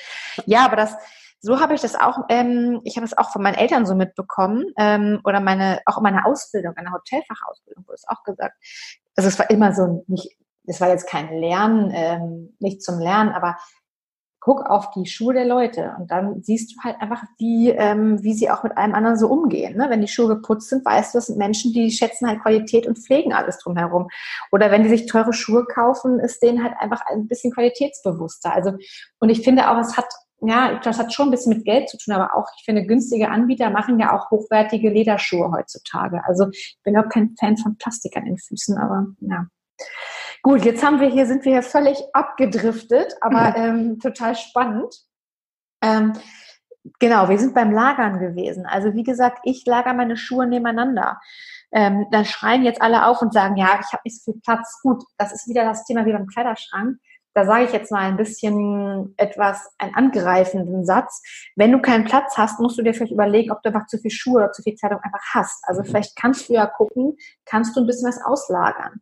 Ja, 0.45 0.65
aber 0.65 0.75
das, 0.75 0.95
so 1.41 1.59
habe 1.59 1.73
ich 1.73 1.81
das 1.81 1.95
auch, 1.95 2.25
ähm, 2.29 2.81
ich 2.83 2.97
habe 2.97 3.07
das 3.07 3.17
auch 3.17 3.31
von 3.31 3.41
meinen 3.41 3.55
Eltern 3.55 3.85
so 3.85 3.95
mitbekommen 3.95 4.65
ähm, 4.77 5.21
oder 5.23 5.39
meine, 5.39 5.79
auch 5.85 5.97
in 5.97 6.03
meiner 6.03 6.25
Ausbildung, 6.25 6.73
in 6.77 6.83
der 6.83 6.93
Hotelfachausbildung 6.93 7.85
wurde 7.87 7.95
es 7.95 8.07
auch 8.07 8.23
gesagt. 8.23 8.55
Also 9.15 9.29
es 9.29 9.39
war 9.39 9.49
immer 9.49 9.73
so 9.73 10.03
nicht, 10.07 10.37
es 10.65 10.81
war 10.81 10.89
jetzt 10.89 11.07
kein 11.07 11.33
Lernen, 11.33 11.91
ähm, 11.93 12.55
nicht 12.59 12.83
zum 12.83 12.99
Lernen, 12.99 13.31
aber 13.31 13.57
guck 14.39 14.65
auf 14.65 14.91
die 14.91 15.05
Schuhe 15.05 15.33
der 15.33 15.45
Leute 15.45 15.95
und 15.99 16.09
dann 16.09 16.41
siehst 16.41 16.73
du 16.73 16.83
halt 16.83 17.01
einfach, 17.01 17.23
wie, 17.37 17.69
ähm, 17.69 18.23
wie 18.23 18.33
sie 18.33 18.49
auch 18.49 18.63
mit 18.63 18.77
einem 18.77 18.95
anderen 18.95 19.17
so 19.17 19.27
umgehen. 19.27 19.75
Ne? 19.75 19.87
Wenn 19.89 20.01
die 20.01 20.07
Schuhe 20.07 20.27
geputzt 20.27 20.69
sind, 20.69 20.85
weißt 20.85 21.13
du, 21.13 21.17
das 21.17 21.27
sind 21.27 21.37
Menschen, 21.37 21.73
die 21.73 21.91
schätzen 21.91 22.27
halt 22.27 22.41
Qualität 22.41 22.87
und 22.87 22.97
pflegen 22.97 23.33
alles 23.33 23.59
drumherum. 23.59 24.07
Oder 24.51 24.71
wenn 24.71 24.83
die 24.83 24.89
sich 24.89 25.07
teure 25.07 25.33
Schuhe 25.33 25.65
kaufen, 25.65 26.19
ist 26.19 26.41
denen 26.41 26.63
halt 26.63 26.73
einfach 26.79 27.01
ein 27.07 27.27
bisschen 27.27 27.51
qualitätsbewusster. 27.51 28.53
Also, 28.53 28.73
und 29.19 29.29
ich 29.29 29.41
finde 29.41 29.69
auch, 29.69 29.77
es 29.77 29.97
hat 29.97 30.07
ja, 30.41 30.79
das 30.79 30.97
hat 30.97 31.13
schon 31.13 31.27
ein 31.27 31.31
bisschen 31.31 31.53
mit 31.53 31.65
Geld 31.65 31.89
zu 31.89 31.97
tun, 31.97 32.13
aber 32.13 32.35
auch, 32.35 32.47
ich 32.57 32.63
finde, 32.63 32.85
günstige 32.85 33.29
Anbieter 33.29 33.69
machen 33.69 33.99
ja 33.99 34.17
auch 34.17 34.31
hochwertige 34.31 34.89
Lederschuhe 34.89 35.51
heutzutage. 35.51 36.23
Also 36.25 36.47
ich 36.51 36.77
bin 36.83 36.97
auch 36.97 37.09
kein 37.09 37.35
Fan 37.37 37.57
von 37.57 37.77
Plastik 37.77 38.15
an 38.15 38.25
den 38.25 38.37
Füßen, 38.37 38.77
aber 38.77 39.07
ja. 39.19 39.47
Gut, 40.41 40.63
jetzt 40.63 40.83
haben 40.83 40.99
wir 40.99 41.09
hier, 41.09 41.25
sind 41.25 41.43
wir 41.45 41.53
hier 41.53 41.63
völlig 41.63 42.01
abgedriftet, 42.13 43.15
aber 43.21 43.57
mhm. 43.57 43.63
ähm, 43.63 43.99
total 43.99 44.35
spannend. 44.35 44.95
Ähm, 45.81 46.13
genau, 46.99 47.29
wir 47.29 47.37
sind 47.37 47.53
beim 47.53 47.71
Lagern 47.71 48.19
gewesen. 48.19 48.65
Also 48.65 48.93
wie 48.93 49.03
gesagt, 49.03 49.39
ich 49.43 49.65
lager 49.65 49.93
meine 49.93 50.17
Schuhe 50.17 50.47
nebeneinander. 50.47 51.19
Ähm, 51.71 52.07
dann 52.11 52.25
schreien 52.25 52.63
jetzt 52.63 52.81
alle 52.81 53.05
auf 53.05 53.21
und 53.21 53.33
sagen, 53.33 53.57
ja, 53.57 53.79
ich 53.79 53.91
habe 53.91 54.01
nicht 54.05 54.23
so 54.23 54.31
viel 54.31 54.41
Platz. 54.41 54.79
Gut, 54.81 55.03
das 55.17 55.31
ist 55.31 55.47
wieder 55.47 55.65
das 55.65 55.85
Thema 55.85 56.05
wie 56.05 56.13
beim 56.13 56.27
Kleiderschrank 56.27 56.97
da 57.33 57.45
sage 57.45 57.65
ich 57.65 57.71
jetzt 57.71 57.91
mal 57.91 58.01
ein 58.01 58.17
bisschen 58.17 59.13
etwas, 59.17 59.71
einen 59.77 59.93
angreifenden 59.95 60.85
Satz. 60.85 61.21
Wenn 61.55 61.71
du 61.71 61.79
keinen 61.79 62.05
Platz 62.05 62.37
hast, 62.37 62.59
musst 62.59 62.77
du 62.77 62.83
dir 62.83 62.93
vielleicht 62.93 63.11
überlegen, 63.11 63.51
ob 63.51 63.61
du 63.61 63.69
einfach 63.69 63.87
zu 63.87 63.97
viel 63.97 64.11
Schuhe 64.11 64.37
oder 64.37 64.51
zu 64.51 64.63
viel 64.63 64.75
Kleidung 64.75 64.99
einfach 65.01 65.21
hast. 65.33 65.63
Also 65.67 65.83
vielleicht 65.83 66.15
kannst 66.15 66.49
du 66.49 66.53
ja 66.53 66.65
gucken, 66.65 67.17
kannst 67.45 67.75
du 67.75 67.81
ein 67.81 67.87
bisschen 67.87 68.09
was 68.09 68.21
auslagern. 68.23 68.99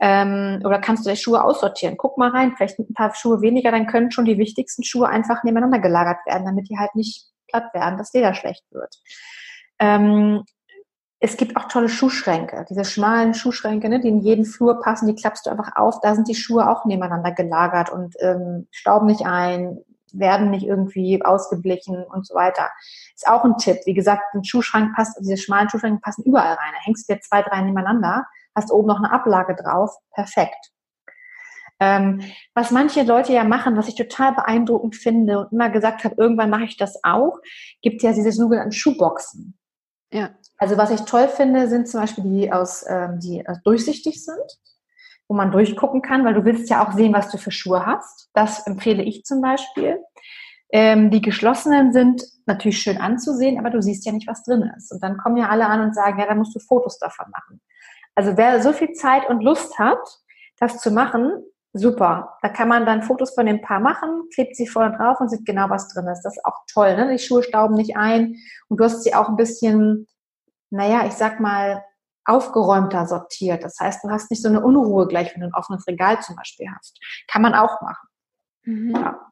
Ähm, 0.00 0.60
oder 0.64 0.80
kannst 0.80 1.06
du 1.06 1.10
die 1.10 1.16
Schuhe 1.16 1.42
aussortieren. 1.42 1.96
Guck 1.96 2.18
mal 2.18 2.30
rein, 2.30 2.54
vielleicht 2.56 2.78
ein 2.78 2.92
paar 2.94 3.14
Schuhe 3.14 3.40
weniger, 3.40 3.70
dann 3.70 3.86
können 3.86 4.10
schon 4.10 4.24
die 4.24 4.38
wichtigsten 4.38 4.82
Schuhe 4.82 5.08
einfach 5.08 5.44
nebeneinander 5.44 5.78
gelagert 5.78 6.18
werden, 6.26 6.44
damit 6.44 6.68
die 6.68 6.78
halt 6.78 6.94
nicht 6.94 7.26
platt 7.48 7.72
werden, 7.74 7.98
dass 7.98 8.12
Leder 8.12 8.34
schlecht 8.34 8.64
wird. 8.70 8.94
Ähm, 9.78 10.44
es 11.20 11.36
gibt 11.36 11.56
auch 11.56 11.66
tolle 11.66 11.88
Schuhschränke, 11.88 12.64
diese 12.70 12.84
schmalen 12.84 13.34
Schuhschränke, 13.34 13.88
ne, 13.88 14.00
die 14.00 14.08
in 14.08 14.20
jeden 14.20 14.44
Flur 14.44 14.80
passen, 14.80 15.08
die 15.08 15.20
klappst 15.20 15.46
du 15.46 15.50
einfach 15.50 15.74
auf. 15.74 16.00
Da 16.00 16.14
sind 16.14 16.28
die 16.28 16.36
Schuhe 16.36 16.70
auch 16.70 16.84
nebeneinander 16.84 17.32
gelagert 17.32 17.90
und 17.90 18.14
ähm, 18.20 18.68
stauben 18.70 19.06
nicht 19.06 19.26
ein, 19.26 19.78
werden 20.12 20.50
nicht 20.50 20.64
irgendwie 20.64 21.22
ausgeblichen 21.22 22.04
und 22.04 22.26
so 22.26 22.34
weiter. 22.34 22.70
Ist 23.14 23.26
auch 23.26 23.44
ein 23.44 23.56
Tipp. 23.56 23.78
Wie 23.84 23.94
gesagt, 23.94 24.22
ein 24.34 24.44
Schuhschrank 24.44 24.94
passt, 24.94 25.18
diese 25.20 25.36
schmalen 25.36 25.68
Schuhschränke 25.68 26.00
passen 26.00 26.22
überall 26.22 26.54
rein. 26.54 26.72
Da 26.72 26.84
hängst 26.84 27.08
du 27.08 27.14
dir 27.14 27.20
zwei, 27.20 27.42
drei 27.42 27.62
nebeneinander, 27.62 28.26
hast 28.54 28.70
oben 28.70 28.86
noch 28.86 28.98
eine 28.98 29.12
Ablage 29.12 29.56
drauf, 29.56 29.96
perfekt. 30.12 30.72
Ähm, 31.80 32.22
was 32.54 32.70
manche 32.70 33.02
Leute 33.02 33.32
ja 33.32 33.44
machen, 33.44 33.76
was 33.76 33.88
ich 33.88 33.94
total 33.94 34.34
beeindruckend 34.34 34.96
finde 34.96 35.40
und 35.40 35.52
immer 35.52 35.70
gesagt 35.70 36.04
habe, 36.04 36.14
irgendwann 36.16 36.50
mache 36.50 36.64
ich 36.64 36.76
das 36.76 36.98
auch, 37.04 37.38
gibt 37.82 38.02
ja 38.02 38.12
diese 38.12 38.32
sogenannten 38.32 38.72
Schuhboxen. 38.72 39.56
Ja. 40.12 40.30
Also 40.58 40.76
was 40.76 40.90
ich 40.90 41.02
toll 41.02 41.28
finde, 41.28 41.68
sind 41.68 41.88
zum 41.88 42.00
Beispiel 42.00 42.24
die 42.24 42.52
aus, 42.52 42.84
ähm, 42.88 43.20
die 43.20 43.40
äh, 43.40 43.54
durchsichtig 43.64 44.24
sind, 44.24 44.58
wo 45.28 45.34
man 45.34 45.52
durchgucken 45.52 46.02
kann, 46.02 46.24
weil 46.24 46.34
du 46.34 46.44
willst 46.44 46.68
ja 46.68 46.84
auch 46.84 46.92
sehen, 46.92 47.12
was 47.12 47.30
du 47.30 47.38
für 47.38 47.52
Schuhe 47.52 47.86
hast. 47.86 48.28
Das 48.34 48.66
empfehle 48.66 49.02
ich 49.02 49.24
zum 49.24 49.40
Beispiel. 49.40 50.00
Ähm, 50.70 51.10
die 51.10 51.22
geschlossenen 51.22 51.92
sind 51.92 52.22
natürlich 52.46 52.78
schön 52.78 52.98
anzusehen, 52.98 53.58
aber 53.58 53.70
du 53.70 53.80
siehst 53.80 54.04
ja 54.04 54.12
nicht, 54.12 54.26
was 54.26 54.42
drin 54.42 54.70
ist. 54.76 54.92
Und 54.92 55.02
dann 55.02 55.16
kommen 55.16 55.36
ja 55.36 55.48
alle 55.48 55.66
an 55.66 55.80
und 55.80 55.94
sagen, 55.94 56.18
ja, 56.18 56.26
da 56.26 56.34
musst 56.34 56.54
du 56.54 56.60
Fotos 56.60 56.98
davon 56.98 57.26
machen. 57.30 57.60
Also 58.14 58.36
wer 58.36 58.60
so 58.60 58.72
viel 58.72 58.92
Zeit 58.92 59.28
und 59.28 59.42
Lust 59.42 59.78
hat, 59.78 60.00
das 60.58 60.80
zu 60.80 60.90
machen, 60.90 61.30
super. 61.72 62.36
Da 62.42 62.48
kann 62.48 62.68
man 62.68 62.84
dann 62.84 63.02
Fotos 63.02 63.34
von 63.34 63.46
dem 63.46 63.60
Paar 63.60 63.80
machen, 63.80 64.24
klebt 64.34 64.56
sie 64.56 64.66
vorne 64.66 64.96
drauf 64.96 65.20
und 65.20 65.30
sieht 65.30 65.46
genau, 65.46 65.70
was 65.70 65.88
drin 65.88 66.08
ist. 66.08 66.22
Das 66.22 66.36
ist 66.36 66.44
auch 66.44 66.64
toll. 66.72 66.96
Ne? 66.96 67.12
Die 67.12 67.22
Schuhe 67.22 67.42
stauben 67.42 67.76
nicht 67.76 67.96
ein 67.96 68.36
und 68.68 68.80
du 68.80 68.84
hast 68.84 69.04
sie 69.04 69.14
auch 69.14 69.28
ein 69.28 69.36
bisschen 69.36 70.08
naja, 70.70 71.06
ich 71.06 71.14
sag 71.14 71.40
mal, 71.40 71.84
aufgeräumter 72.24 73.06
sortiert. 73.06 73.64
Das 73.64 73.78
heißt, 73.80 74.04
du 74.04 74.10
hast 74.10 74.30
nicht 74.30 74.42
so 74.42 74.48
eine 74.48 74.62
Unruhe 74.62 75.06
gleich, 75.06 75.34
wenn 75.34 75.40
du 75.40 75.46
ein 75.46 75.54
offenes 75.54 75.86
Regal 75.86 76.20
zum 76.20 76.36
Beispiel 76.36 76.66
hast. 76.76 76.98
Kann 77.26 77.42
man 77.42 77.54
auch 77.54 77.80
machen. 77.80 78.08
Mhm. 78.64 78.94
Ja. 78.94 79.30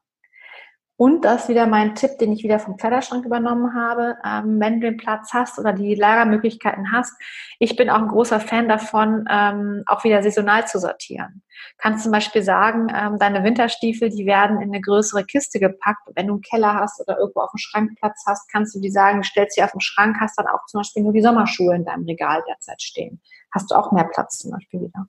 Und 0.97 1.25
das 1.25 1.43
ist 1.43 1.49
wieder 1.49 1.67
mein 1.67 1.93
Tipp, 1.93 2.17
den 2.17 2.31
ich 2.31 2.43
wieder 2.43 2.57
vom 2.57 2.75
Kleiderschrank 2.75 3.23
übernommen 3.23 3.75
habe. 3.75 4.17
Ähm, 4.25 4.59
wenn 4.59 4.81
du 4.81 4.87
den 4.87 4.97
Platz 4.97 5.31
hast 5.31 5.59
oder 5.59 5.71
die 5.71 5.93
Lagermöglichkeiten 5.93 6.91
hast, 6.91 7.13
ich 7.59 7.75
bin 7.75 7.91
auch 7.91 7.99
ein 7.99 8.07
großer 8.07 8.39
Fan 8.39 8.67
davon, 8.67 9.25
ähm, 9.29 9.83
auch 9.85 10.03
wieder 10.03 10.23
saisonal 10.23 10.67
zu 10.67 10.79
sortieren. 10.79 11.43
Kannst 11.77 12.03
zum 12.03 12.11
Beispiel 12.11 12.41
sagen, 12.41 12.87
ähm, 12.93 13.19
deine 13.19 13.43
Winterstiefel, 13.43 14.09
die 14.09 14.25
werden 14.25 14.59
in 14.59 14.69
eine 14.69 14.81
größere 14.81 15.23
Kiste 15.23 15.59
gepackt. 15.59 16.01
Wenn 16.15 16.27
du 16.27 16.33
einen 16.33 16.41
Keller 16.41 16.73
hast 16.73 16.99
oder 16.99 17.19
irgendwo 17.19 17.41
auf 17.41 17.51
dem 17.51 17.59
Schrank 17.59 17.91
Platz 17.99 18.23
hast, 18.25 18.51
kannst 18.51 18.73
du 18.73 18.79
die 18.79 18.89
sagen, 18.89 19.23
stellst 19.23 19.55
sie 19.55 19.63
auf 19.63 19.71
den 19.71 19.81
Schrank, 19.81 20.17
hast 20.19 20.39
dann 20.39 20.47
auch 20.47 20.65
zum 20.65 20.79
Beispiel 20.79 21.03
nur 21.03 21.13
die 21.13 21.21
Sommerschuhe 21.21 21.75
in 21.75 21.85
deinem 21.85 22.05
Regal 22.05 22.43
derzeit 22.47 22.81
stehen. 22.81 23.21
Hast 23.51 23.69
du 23.69 23.75
auch 23.75 23.91
mehr 23.91 24.05
Platz 24.05 24.39
zum 24.39 24.51
Beispiel 24.51 24.81
wieder. 24.81 25.07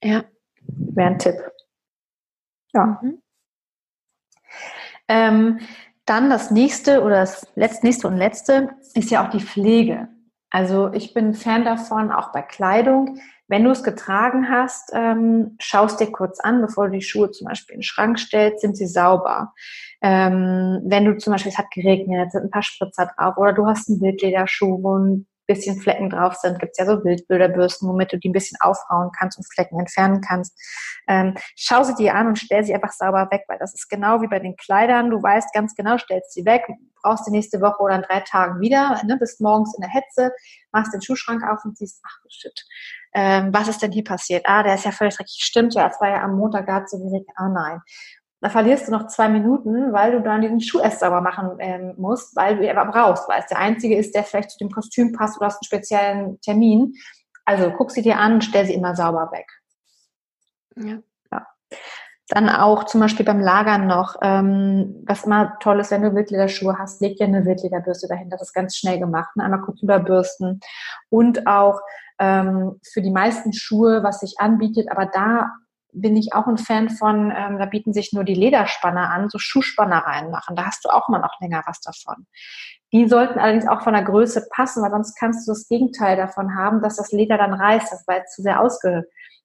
Ja. 0.00 0.22
Wäre 0.64 1.08
ein 1.08 1.18
Tipp. 1.18 1.34
Ja. 2.72 3.00
Mhm. 3.02 3.20
Ähm, 5.08 5.60
dann 6.06 6.30
das 6.30 6.50
nächste 6.50 7.02
oder 7.02 7.16
das 7.16 7.46
letzte, 7.54 8.08
und 8.08 8.16
letzte 8.16 8.70
ist 8.94 9.10
ja 9.10 9.24
auch 9.24 9.30
die 9.30 9.40
Pflege. 9.40 10.08
Also 10.50 10.92
ich 10.92 11.14
bin 11.14 11.34
Fan 11.34 11.64
davon, 11.64 12.10
auch 12.10 12.32
bei 12.32 12.42
Kleidung. 12.42 13.18
Wenn 13.48 13.64
du 13.64 13.70
es 13.70 13.82
getragen 13.82 14.48
hast, 14.48 14.90
ähm, 14.94 15.56
schaust 15.60 16.00
dir 16.00 16.10
kurz 16.10 16.40
an, 16.40 16.60
bevor 16.60 16.86
du 16.86 16.92
die 16.92 17.02
Schuhe 17.02 17.30
zum 17.30 17.46
Beispiel 17.46 17.74
in 17.74 17.80
den 17.80 17.84
Schrank 17.84 18.18
stellst, 18.18 18.60
sind 18.60 18.76
sie 18.76 18.86
sauber. 18.86 19.52
Ähm, 20.02 20.80
wenn 20.84 21.04
du 21.04 21.16
zum 21.16 21.32
Beispiel, 21.32 21.52
es 21.52 21.58
hat 21.58 21.70
geregnet, 21.70 22.32
sind 22.32 22.44
ein 22.44 22.50
paar 22.50 22.62
Spritzer 22.62 23.10
drauf 23.16 23.36
oder 23.36 23.52
du 23.52 23.66
hast 23.66 23.88
einen 23.88 24.00
Wildlederschuh, 24.00 24.98
ein 24.98 25.26
bisschen 25.52 25.80
Flecken 25.80 26.10
drauf 26.10 26.34
sind, 26.34 26.58
gibt 26.58 26.72
es 26.72 26.78
ja 26.78 26.86
so 26.86 27.04
Wildbilderbürsten, 27.04 27.88
womit 27.88 28.12
du 28.12 28.18
die 28.18 28.28
ein 28.28 28.32
bisschen 28.32 28.58
aufrauen 28.60 29.10
kannst 29.18 29.38
und 29.38 29.44
Flecken 29.52 29.78
entfernen 29.78 30.20
kannst. 30.20 30.58
Ähm, 31.08 31.34
schau 31.56 31.82
sie 31.82 31.94
dir 31.94 32.14
an 32.14 32.28
und 32.28 32.38
stell 32.38 32.64
sie 32.64 32.74
einfach 32.74 32.92
sauber 32.92 33.28
weg, 33.30 33.44
weil 33.48 33.58
das 33.58 33.74
ist 33.74 33.88
genau 33.88 34.22
wie 34.22 34.28
bei 34.28 34.38
den 34.38 34.56
Kleidern. 34.56 35.10
Du 35.10 35.22
weißt 35.22 35.52
ganz 35.52 35.74
genau, 35.74 35.98
stellst 35.98 36.32
sie 36.32 36.44
weg, 36.44 36.62
brauchst 37.02 37.26
die 37.26 37.32
nächste 37.32 37.60
Woche 37.60 37.82
oder 37.82 37.96
in 37.96 38.02
drei 38.02 38.20
Tagen 38.20 38.60
wieder, 38.60 39.00
ne, 39.04 39.16
bist 39.18 39.40
morgens 39.40 39.74
in 39.76 39.82
der 39.82 39.90
Hetze, 39.90 40.32
machst 40.72 40.94
den 40.94 41.02
Schuhschrank 41.02 41.42
auf 41.44 41.64
und 41.64 41.76
siehst, 41.76 42.00
ach 42.06 42.18
shit, 42.28 42.64
ähm, 43.14 43.50
was 43.52 43.68
ist 43.68 43.82
denn 43.82 43.92
hier 43.92 44.04
passiert? 44.04 44.44
Ah, 44.46 44.62
der 44.62 44.74
ist 44.74 44.84
ja 44.84 44.92
völlig 44.92 45.16
dreckig. 45.16 45.38
Stimmt 45.40 45.74
ja, 45.74 45.88
es 45.88 46.00
war 46.00 46.08
ja 46.08 46.22
am 46.22 46.36
Montag 46.36 46.66
gerade 46.66 46.86
so 46.86 46.98
wenig. 46.98 47.26
Ah 47.36 47.48
nein. 47.48 47.80
Da 48.42 48.48
verlierst 48.48 48.88
du 48.88 48.92
noch 48.92 49.06
zwei 49.06 49.28
Minuten, 49.28 49.92
weil 49.92 50.10
du 50.10 50.20
dann 50.20 50.40
diesen 50.40 50.60
Schuh 50.60 50.80
erst 50.80 50.98
sauber 50.98 51.20
machen 51.20 51.50
ähm, 51.60 51.94
musst, 51.96 52.34
weil 52.34 52.56
du 52.56 52.64
ihn 52.64 52.76
aber 52.76 52.90
brauchst, 52.90 53.28
weil 53.28 53.38
es 53.38 53.46
der 53.46 53.58
einzige 53.58 53.96
ist, 53.96 54.16
der 54.16 54.24
vielleicht 54.24 54.50
zu 54.50 54.58
dem 54.58 54.70
Kostüm 54.70 55.12
passt 55.12 55.36
oder 55.36 55.46
hast 55.46 55.58
einen 55.58 55.64
speziellen 55.64 56.40
Termin. 56.40 56.92
Also 57.44 57.70
guck 57.70 57.92
sie 57.92 58.02
dir 58.02 58.18
an 58.18 58.34
und 58.34 58.44
stell 58.44 58.66
sie 58.66 58.74
immer 58.74 58.96
sauber 58.96 59.30
weg. 59.30 59.46
Ja. 60.74 60.98
ja. 61.30 61.46
Dann 62.30 62.48
auch 62.48 62.82
zum 62.84 63.00
Beispiel 63.00 63.24
beim 63.24 63.38
Lagern 63.38 63.86
noch, 63.86 64.16
ähm, 64.22 65.04
was 65.06 65.22
immer 65.22 65.56
toll 65.60 65.78
ist, 65.78 65.92
wenn 65.92 66.02
du 66.02 66.12
Wildlederschuhe 66.12 66.76
hast, 66.80 67.00
leg 67.00 67.18
dir 67.18 67.26
eine 67.26 67.46
Wildlederbürste 67.46 68.08
dahinter. 68.08 68.38
Das 68.38 68.48
ist 68.48 68.54
ganz 68.54 68.76
schnell 68.76 68.98
gemacht. 68.98 69.36
Ne? 69.36 69.44
Einmal 69.44 69.60
kurz 69.60 69.80
überbürsten. 69.82 70.58
Und 71.10 71.46
auch 71.46 71.80
ähm, 72.18 72.80
für 72.82 73.02
die 73.02 73.12
meisten 73.12 73.52
Schuhe, 73.52 74.02
was 74.02 74.18
sich 74.18 74.34
anbietet, 74.40 74.90
aber 74.90 75.06
da 75.06 75.52
bin 75.92 76.16
ich 76.16 76.32
auch 76.32 76.46
ein 76.46 76.58
Fan 76.58 76.88
von, 76.88 77.30
ähm, 77.30 77.58
da 77.58 77.66
bieten 77.66 77.92
sich 77.92 78.12
nur 78.12 78.24
die 78.24 78.34
Lederspanner 78.34 79.10
an, 79.10 79.28
so 79.28 79.38
Schuhspanner 79.38 79.98
reinmachen. 79.98 80.56
Da 80.56 80.66
hast 80.66 80.84
du 80.84 80.88
auch 80.88 81.08
immer 81.08 81.18
noch 81.18 81.38
länger 81.40 81.62
was 81.66 81.80
davon. 81.80 82.26
Die 82.92 83.06
sollten 83.08 83.38
allerdings 83.38 83.68
auch 83.68 83.82
von 83.82 83.92
der 83.92 84.02
Größe 84.02 84.48
passen, 84.50 84.82
weil 84.82 84.90
sonst 84.90 85.18
kannst 85.18 85.46
du 85.46 85.52
das 85.52 85.68
Gegenteil 85.68 86.16
davon 86.16 86.56
haben, 86.56 86.82
dass 86.82 86.96
das 86.96 87.12
Leder 87.12 87.38
dann 87.38 87.54
reißt, 87.54 87.92
weil 88.06 88.22
es 88.24 88.34
zu 88.34 88.42
sehr 88.42 88.60
ausge, 88.60 89.04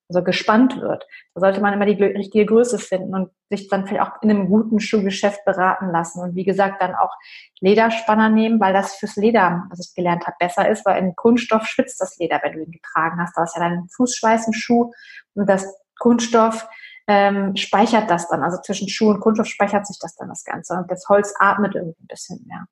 also 0.10 0.24
gespannt 0.24 0.80
wird. 0.80 1.06
Da 1.34 1.42
sollte 1.42 1.60
man 1.60 1.74
immer 1.74 1.86
die 1.86 2.02
richtige 2.02 2.46
Größe 2.46 2.80
finden 2.80 3.14
und 3.14 3.30
sich 3.50 3.68
dann 3.68 3.86
vielleicht 3.86 4.04
auch 4.04 4.22
in 4.22 4.30
einem 4.30 4.48
guten 4.48 4.80
Schuhgeschäft 4.80 5.44
beraten 5.46 5.92
lassen. 5.92 6.22
Und 6.22 6.36
wie 6.36 6.46
gesagt, 6.46 6.82
dann 6.82 6.96
auch 6.96 7.14
Lederspanner 7.60 8.30
nehmen, 8.30 8.60
weil 8.60 8.74
das 8.74 8.96
fürs 8.96 9.18
Leder, 9.18 9.66
was 9.70 9.86
ich 9.86 9.96
gelernt 9.96 10.26
habe, 10.28 10.38
besser 10.40 10.70
ist, 10.70 10.86
weil 10.86 11.02
in 11.02 11.16
Kunststoff 11.16 11.66
schwitzt 11.66 12.00
das 12.00 12.18
Leder, 12.18 12.40
wenn 12.42 12.54
du 12.54 12.64
ihn 12.64 12.72
getragen 12.72 13.20
hast. 13.22 13.36
Da 13.36 13.44
ist 13.44 13.56
ja 13.56 13.62
dein 13.62 13.88
Fußschweiß 13.96 14.48
im 14.48 14.54
Schuh 14.54 14.92
und 15.36 15.50
das 15.50 15.66
Kunststoff 16.00 16.68
ähm, 17.08 17.56
speichert 17.56 18.10
das 18.10 18.28
dann. 18.28 18.44
Also 18.44 18.62
zwischen 18.62 18.90
Schuh 18.90 19.10
und 19.10 19.20
Kunststoff 19.20 19.48
speichert 19.48 19.88
sich 19.88 19.98
das 20.00 20.16
dann 20.16 20.30
das 20.30 20.44
Ganze. 20.44 20.76
Und 20.76 20.92
das 20.92 21.08
Holz 21.10 21.34
atmet 21.40 21.76
irgendwie 21.76 22.04
ein 22.04 22.08
bisschen 22.08 22.46
mehr. 22.48 22.66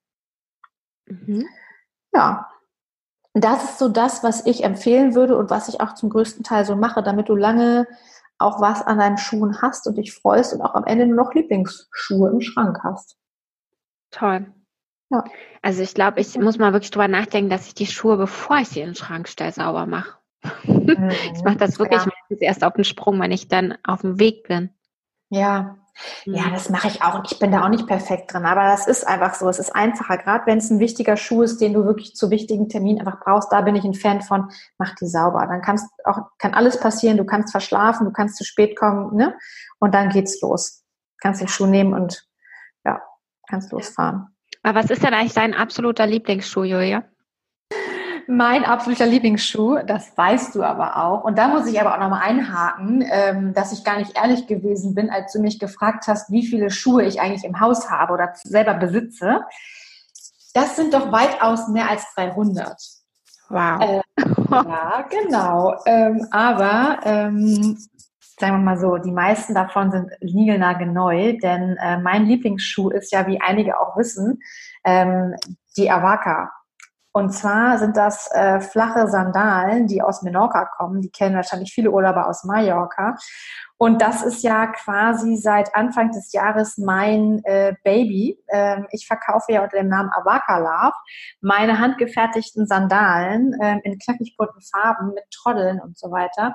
Mhm. 1.05 1.47
Ja. 2.13 2.49
Das 3.33 3.63
ist 3.65 3.79
so 3.79 3.89
das, 3.89 4.23
was 4.23 4.45
ich 4.45 4.63
empfehlen 4.63 5.13
würde 5.13 5.37
und 5.37 5.49
was 5.49 5.67
ich 5.67 5.81
auch 5.81 5.93
zum 5.93 6.09
größten 6.09 6.43
Teil 6.43 6.63
so 6.65 6.75
mache, 6.75 7.03
damit 7.03 7.27
du 7.27 7.35
lange 7.35 7.85
auch 8.37 8.61
was 8.61 8.81
an 8.81 8.97
deinen 8.97 9.17
Schuhen 9.17 9.61
hast 9.61 9.87
und 9.87 9.97
dich 9.97 10.13
freust 10.13 10.53
und 10.53 10.61
auch 10.61 10.75
am 10.75 10.85
Ende 10.85 11.05
nur 11.05 11.17
noch 11.17 11.33
Lieblingsschuhe 11.33 12.29
im 12.29 12.41
Schrank 12.41 12.79
hast. 12.83 13.17
Toll. 14.11 14.53
Ja. 15.09 15.23
Also 15.61 15.83
ich 15.83 15.93
glaube, 15.93 16.19
ich 16.19 16.37
muss 16.37 16.57
mal 16.57 16.73
wirklich 16.73 16.91
drüber 16.91 17.07
nachdenken, 17.07 17.49
dass 17.49 17.67
ich 17.67 17.75
die 17.75 17.87
Schuhe, 17.87 18.17
bevor 18.17 18.57
ich 18.57 18.69
sie 18.69 18.81
in 18.81 18.89
den 18.89 18.95
Schrank 18.95 19.27
stelle, 19.27 19.51
sauber 19.51 19.85
mache. 19.85 20.17
Mhm. 20.63 21.09
ich 21.33 21.43
mache 21.43 21.57
das 21.57 21.79
wirklich 21.79 22.03
ja. 22.03 22.11
Erst 22.29 22.63
auf 22.63 22.73
den 22.73 22.83
Sprung, 22.83 23.19
wenn 23.19 23.31
ich 23.31 23.47
dann 23.47 23.77
auf 23.83 24.01
dem 24.01 24.19
Weg 24.19 24.47
bin. 24.47 24.69
Ja, 25.29 25.77
ja, 26.25 26.47
mhm. 26.47 26.53
das 26.53 26.69
mache 26.69 26.87
ich 26.87 27.01
auch. 27.01 27.15
Und 27.15 27.31
ich 27.31 27.39
bin 27.39 27.51
da 27.51 27.63
auch 27.63 27.69
nicht 27.69 27.87
perfekt 27.87 28.33
drin. 28.33 28.45
Aber 28.45 28.63
das 28.63 28.87
ist 28.87 29.07
einfach 29.07 29.33
so. 29.33 29.47
Es 29.47 29.59
ist 29.59 29.73
einfacher. 29.73 30.17
Gerade 30.17 30.45
wenn 30.45 30.57
es 30.57 30.69
ein 30.69 30.79
wichtiger 30.79 31.15
Schuh 31.15 31.41
ist, 31.41 31.61
den 31.61 31.73
du 31.73 31.85
wirklich 31.85 32.15
zu 32.15 32.29
wichtigen 32.29 32.67
Terminen 32.67 32.99
einfach 32.99 33.21
brauchst, 33.21 33.51
da 33.51 33.61
bin 33.61 33.75
ich 33.75 33.85
ein 33.85 33.93
Fan 33.93 34.21
von, 34.21 34.49
mach 34.77 34.93
die 34.95 35.07
sauber. 35.07 35.47
Dann 35.47 35.61
kannst 35.61 35.87
auch, 36.03 36.19
kann 36.37 36.53
alles 36.53 36.79
passieren. 36.79 37.17
Du 37.17 37.25
kannst 37.25 37.51
verschlafen, 37.51 38.05
du 38.05 38.11
kannst 38.11 38.35
zu 38.35 38.43
spät 38.43 38.77
kommen, 38.77 39.15
ne? 39.15 39.37
Und 39.79 39.93
dann 39.93 40.09
geht's 40.09 40.41
los. 40.41 40.83
Kannst 41.21 41.41
den 41.41 41.47
Schuh 41.47 41.65
nehmen 41.65 41.93
und, 41.93 42.27
ja, 42.83 43.01
kannst 43.47 43.71
losfahren. 43.71 44.27
Aber 44.63 44.79
was 44.79 44.89
ist 44.89 45.03
denn 45.03 45.13
eigentlich 45.13 45.33
dein 45.33 45.53
absoluter 45.53 46.05
Lieblingsschuh, 46.05 46.63
Julia? 46.63 47.05
Mein 48.27 48.63
absoluter 48.65 49.05
Lieblingsschuh, 49.05 49.79
das 49.85 50.17
weißt 50.17 50.55
du 50.55 50.63
aber 50.63 50.97
auch. 51.03 51.23
Und 51.23 51.37
da 51.37 51.47
muss 51.47 51.67
ich 51.67 51.79
aber 51.79 51.93
auch 51.93 51.99
nochmal 51.99 52.21
einhaken, 52.23 53.03
ähm, 53.09 53.53
dass 53.53 53.71
ich 53.71 53.83
gar 53.83 53.97
nicht 53.97 54.17
ehrlich 54.17 54.47
gewesen 54.47 54.95
bin, 54.95 55.09
als 55.09 55.33
du 55.33 55.39
mich 55.39 55.59
gefragt 55.59 56.07
hast, 56.07 56.31
wie 56.31 56.45
viele 56.45 56.69
Schuhe 56.71 57.03
ich 57.03 57.21
eigentlich 57.21 57.43
im 57.43 57.59
Haus 57.59 57.91
habe 57.91 58.13
oder 58.13 58.33
selber 58.43 58.73
besitze. 58.73 59.41
Das 60.53 60.75
sind 60.75 60.93
doch 60.93 61.11
weitaus 61.11 61.67
mehr 61.67 61.89
als 61.89 62.05
300. 62.15 62.75
Wow. 63.49 63.81
Äh, 63.81 64.01
ja, 64.51 65.05
genau. 65.09 65.75
Ähm, 65.85 66.27
aber 66.31 66.99
ähm, 67.03 67.77
sagen 68.39 68.57
wir 68.57 68.63
mal 68.63 68.79
so, 68.79 68.97
die 68.97 69.11
meisten 69.11 69.53
davon 69.53 69.91
sind 69.91 70.11
niegelnagelneu, 70.21 71.37
denn 71.37 71.77
äh, 71.77 71.99
mein 71.99 72.25
Lieblingsschuh 72.25 72.89
ist 72.89 73.11
ja, 73.11 73.27
wie 73.27 73.39
einige 73.39 73.79
auch 73.79 73.95
wissen, 73.97 74.39
ähm, 74.83 75.35
die 75.77 75.91
Avaka. 75.91 76.51
Und 77.15 77.29
zwar 77.29 77.77
sind 77.77 77.95
das 77.95 78.29
äh, 78.33 78.59
flache 78.59 79.07
Sandalen, 79.07 79.87
die 79.87 80.01
aus 80.01 80.21
Menorca 80.21 80.65
kommen. 80.65 80.99
Die 80.99 81.09
kennen 81.09 81.37
wahrscheinlich 81.37 81.71
viele 81.73 81.89
Urlauber 81.89 82.27
aus 82.27 82.43
Mallorca. 82.43 83.15
Und 83.77 84.01
das 84.01 84.21
ist 84.21 84.43
ja 84.43 84.67
quasi 84.67 85.37
seit 85.37 85.73
Anfang 85.75 86.11
des 86.11 86.33
Jahres 86.33 86.77
mein 86.77 87.41
äh, 87.45 87.73
Baby. 87.85 88.37
Ähm, 88.49 88.87
ich 88.91 89.07
verkaufe 89.07 89.53
ja 89.53 89.63
unter 89.63 89.77
dem 89.77 89.87
Namen 89.87 90.09
Avaka 90.13 90.57
Love 90.57 90.95
meine 91.39 91.79
handgefertigten 91.79 92.67
Sandalen 92.67 93.57
ähm, 93.61 93.79
in 93.85 93.97
knackig 93.97 94.35
bunten 94.37 94.59
Farben 94.59 95.13
mit 95.13 95.23
Troddeln 95.31 95.79
und 95.79 95.97
so 95.97 96.11
weiter. 96.11 96.53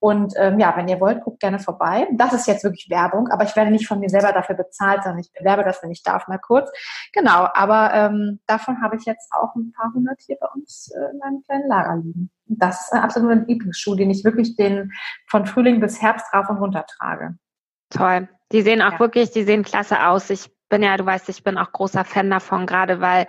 Und 0.00 0.32
ähm, 0.36 0.58
ja, 0.58 0.74
wenn 0.76 0.88
ihr 0.88 0.98
wollt, 0.98 1.22
guckt 1.22 1.40
gerne 1.40 1.58
vorbei. 1.58 2.08
Das 2.14 2.32
ist 2.32 2.46
jetzt 2.46 2.64
wirklich 2.64 2.88
Werbung, 2.88 3.28
aber 3.28 3.44
ich 3.44 3.54
werde 3.54 3.70
nicht 3.70 3.86
von 3.86 4.00
mir 4.00 4.08
selber 4.08 4.32
dafür 4.32 4.56
bezahlt, 4.56 5.02
sondern 5.02 5.20
ich 5.20 5.30
bewerbe 5.32 5.62
das, 5.62 5.82
wenn 5.82 5.90
ich 5.90 6.02
darf, 6.02 6.26
mal 6.26 6.38
kurz. 6.38 6.70
Genau, 7.12 7.46
aber 7.52 7.92
ähm, 7.92 8.40
davon 8.46 8.82
habe 8.82 8.96
ich 8.96 9.04
jetzt 9.04 9.30
auch 9.32 9.54
ein 9.54 9.72
paar 9.72 9.92
hundert 9.92 10.20
hier 10.22 10.36
bei 10.40 10.46
uns 10.54 10.90
äh, 10.94 11.12
in 11.12 11.18
meinem 11.18 11.42
kleinen 11.44 11.68
Lager 11.68 11.96
liegen. 11.96 12.30
Das 12.46 12.80
ist 12.80 12.94
absolut 12.94 13.30
ein 13.30 13.46
Lieblingsschuh, 13.46 13.94
den 13.94 14.10
ich 14.10 14.24
wirklich 14.24 14.56
den 14.56 14.90
von 15.28 15.44
Frühling 15.44 15.80
bis 15.80 16.00
Herbst 16.00 16.32
rauf 16.32 16.48
und 16.48 16.56
runter 16.56 16.86
trage. 16.86 17.36
Toll. 17.90 18.28
Die 18.52 18.62
sehen 18.62 18.80
auch 18.80 18.92
ja. 18.92 19.00
wirklich, 19.00 19.30
die 19.32 19.44
sehen 19.44 19.64
klasse 19.64 20.06
aus. 20.06 20.30
Ich 20.30 20.50
bin 20.70 20.82
ja, 20.82 20.96
du 20.96 21.04
weißt, 21.04 21.28
ich 21.28 21.44
bin 21.44 21.58
auch 21.58 21.72
großer 21.72 22.04
Fan 22.06 22.30
davon, 22.30 22.64
gerade 22.64 23.02
weil 23.02 23.26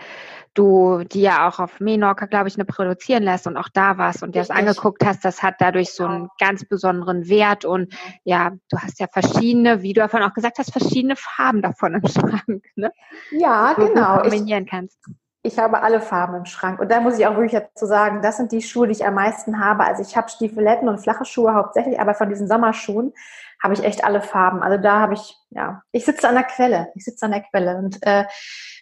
du 0.54 1.04
die 1.04 1.22
ja 1.22 1.48
auch 1.48 1.60
auf 1.60 1.80
Menorca, 1.80 2.26
glaube 2.26 2.48
ich, 2.48 2.56
eine 2.56 2.66
produzieren 2.66 3.24
lässt 3.24 3.48
und 3.48 3.58
auch 3.58 3.70
da 3.70 3.98
warst 3.98 4.24
und 4.24 4.36
dir 4.36 4.40
das 4.40 4.50
angeguckt 4.50 5.06
hast, 5.06 5.26
das 5.26 5.44
hat 5.44 5.56
dadurch 5.60 5.92
so 5.92 6.06
einen 6.06 6.30
ganz 6.40 6.66
besonderen 6.66 7.28
Wert 7.28 7.66
und 7.66 7.94
ja, 8.24 8.52
du 8.70 8.78
hast 8.78 9.00
ja 9.00 9.08
verschiedene, 9.08 9.82
wie 9.82 9.94
du 9.94 10.02
davon 10.02 10.24
auch 10.24 10.34
gesagt 10.34 10.58
hast, 10.60 10.72
verschiedene 10.72 11.16
Farben 11.16 11.62
davon 11.62 11.96
im 11.96 12.08
Schrank, 12.08 12.66
ne? 12.76 12.92
Ja, 13.32 13.74
genau. 13.74 14.18
Du 14.18 14.30
kombinieren 14.30 14.66
kannst. 14.66 15.00
Ich 15.08 15.31
habe 15.58 15.82
alle 15.82 16.02
Farben 16.02 16.36
im 16.36 16.46
Schrank. 16.46 16.80
Und 16.80 16.92
da 16.92 17.00
muss 17.00 17.18
ich 17.18 17.26
auch 17.26 17.36
wirklich 17.36 17.52
dazu 17.52 17.86
sagen, 17.86 18.22
das 18.22 18.38
sind 18.38 18.52
die 18.52 18.62
Schuhe, 18.62 18.88
die 18.88 18.94
ich 18.94 19.06
am 19.06 19.16
meisten 19.16 19.60
habe. 19.60 19.84
Also 19.84 20.02
ich 20.02 20.16
habe 20.16 20.30
Stiefeletten 20.30 20.88
und 20.88 21.00
flache 21.00 21.26
Schuhe 21.26 21.54
hauptsächlich, 21.54 22.00
aber 22.00 22.14
von 22.14 22.30
diesen 22.30 22.48
Sommerschuhen 22.48 23.14
habe 23.62 23.74
ich 23.74 23.84
echt 23.84 24.04
alle 24.04 24.22
Farben. 24.22 24.62
Also 24.62 24.82
da 24.82 25.00
habe 25.00 25.14
ich, 25.14 25.36
ja, 25.50 25.82
ich 25.92 26.06
sitze 26.06 26.28
an 26.28 26.36
der 26.36 26.44
Quelle. 26.44 26.90
Ich 26.96 27.06
sitze 27.06 27.26
an 27.26 27.32
der 27.32 27.42
Quelle. 27.42 27.78
Und 27.78 27.98
äh, 28.06 28.26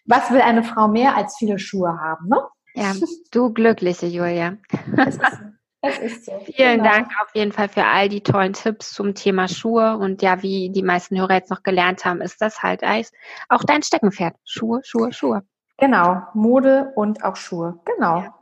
was 0.06 0.32
will 0.32 0.42
eine 0.42 0.64
Frau 0.64 0.88
mehr 0.88 1.16
als 1.16 1.38
viele 1.38 1.60
Schuhe 1.60 1.98
haben, 2.00 2.28
ne? 2.28 2.42
Ja, 2.76 2.94
du 3.32 3.52
glückliche 3.52 4.06
Julia. 4.06 4.58
Ist, 5.06 5.20
es 5.82 5.98
ist 6.00 6.26
so. 6.26 6.32
Vielen 6.46 6.78
genau. 6.80 6.90
Dank 6.90 7.08
auf 7.22 7.34
jeden 7.34 7.52
Fall 7.52 7.70
für 7.70 7.86
all 7.86 8.10
die 8.10 8.22
tollen 8.22 8.54
Tipps 8.54 8.94
zum 8.94 9.16
Thema 9.16 9.48
Schuhe. 9.48 9.98
Und 9.98 10.22
ja, 10.22 10.42
wie 10.42 10.70
die 10.70 10.84
meisten 10.84 11.18
Hörer 11.18 11.36
jetzt 11.36 11.50
noch 11.50 11.64
gelernt 11.64 12.06
haben, 12.06 12.22
ist 12.22 12.42
das 12.42 12.62
halt 12.62 12.84
auch 13.50 13.64
dein 13.64 13.82
Steckenpferd. 13.82 14.36
Schuhe, 14.46 14.82
Schuhe, 14.84 15.12
Schuhe. 15.12 15.44
Genau, 15.80 16.24
Mode 16.34 16.92
und 16.96 17.24
auch 17.24 17.36
Schuhe. 17.36 17.80
Genau. 17.86 18.20
Ja, 18.20 18.36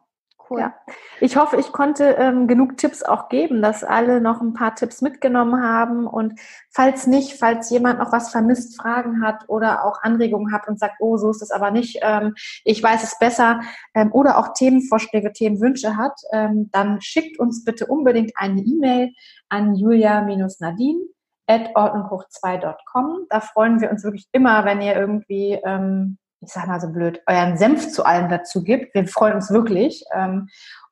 cool. 0.50 0.60
Ja. 0.60 0.74
Ich 1.20 1.38
hoffe, 1.38 1.58
ich 1.58 1.72
konnte 1.72 2.16
ähm, 2.18 2.48
genug 2.48 2.78
Tipps 2.78 3.04
auch 3.04 3.30
geben, 3.30 3.62
dass 3.62 3.84
alle 3.84 4.22
noch 4.22 4.42
ein 4.42 4.54
paar 4.54 4.76
Tipps 4.76 5.02
mitgenommen 5.02 5.62
haben. 5.62 6.08
Und 6.08 6.40
falls 6.72 7.06
nicht, 7.06 7.34
falls 7.34 7.70
jemand 7.70 8.00
noch 8.00 8.12
was 8.12 8.32
vermisst, 8.32 8.80
Fragen 8.80 9.22
hat 9.22 9.48
oder 9.48 9.86
auch 9.86 10.02
Anregungen 10.02 10.54
hat 10.54 10.68
und 10.68 10.80
sagt, 10.80 10.96
oh, 11.00 11.18
so 11.18 11.30
ist 11.30 11.42
es 11.42 11.52
aber 11.52 11.72
nicht, 11.72 12.00
ähm, 12.02 12.34
ich 12.64 12.82
weiß 12.82 13.04
es 13.04 13.20
besser 13.20 13.62
ähm, 13.94 14.12
oder 14.14 14.38
auch 14.38 14.54
Themenvorschläge, 14.54 15.32
Themenwünsche 15.32 15.96
hat, 15.96 16.20
ähm, 16.32 16.70
dann 16.72 17.02
schickt 17.02 17.40
uns 17.40 17.64
bitte 17.64 17.86
unbedingt 17.86 18.32
eine 18.36 18.62
E-Mail 18.62 19.14
an 19.50 19.76
julia-nadine 19.76 21.02
at 21.48 21.76
ordnunghoch2.com. 21.76 23.28
Da 23.30 23.40
freuen 23.42 23.80
wir 23.80 23.90
uns 23.90 24.04
wirklich 24.04 24.28
immer, 24.32 24.66
wenn 24.66 24.82
ihr 24.82 24.96
irgendwie 24.96 25.60
ähm, 25.64 26.18
ich 26.42 26.52
sag 26.52 26.68
mal 26.68 26.80
so 26.80 26.90
blöd, 26.90 27.22
euren 27.26 27.58
Senf 27.58 27.92
zu 27.92 28.06
allem 28.06 28.30
dazu 28.30 28.64
gibt. 28.64 28.94
Wir 28.94 29.08
freuen 29.08 29.36
uns 29.36 29.52
wirklich. 29.52 30.04
Ähm, 30.14 30.50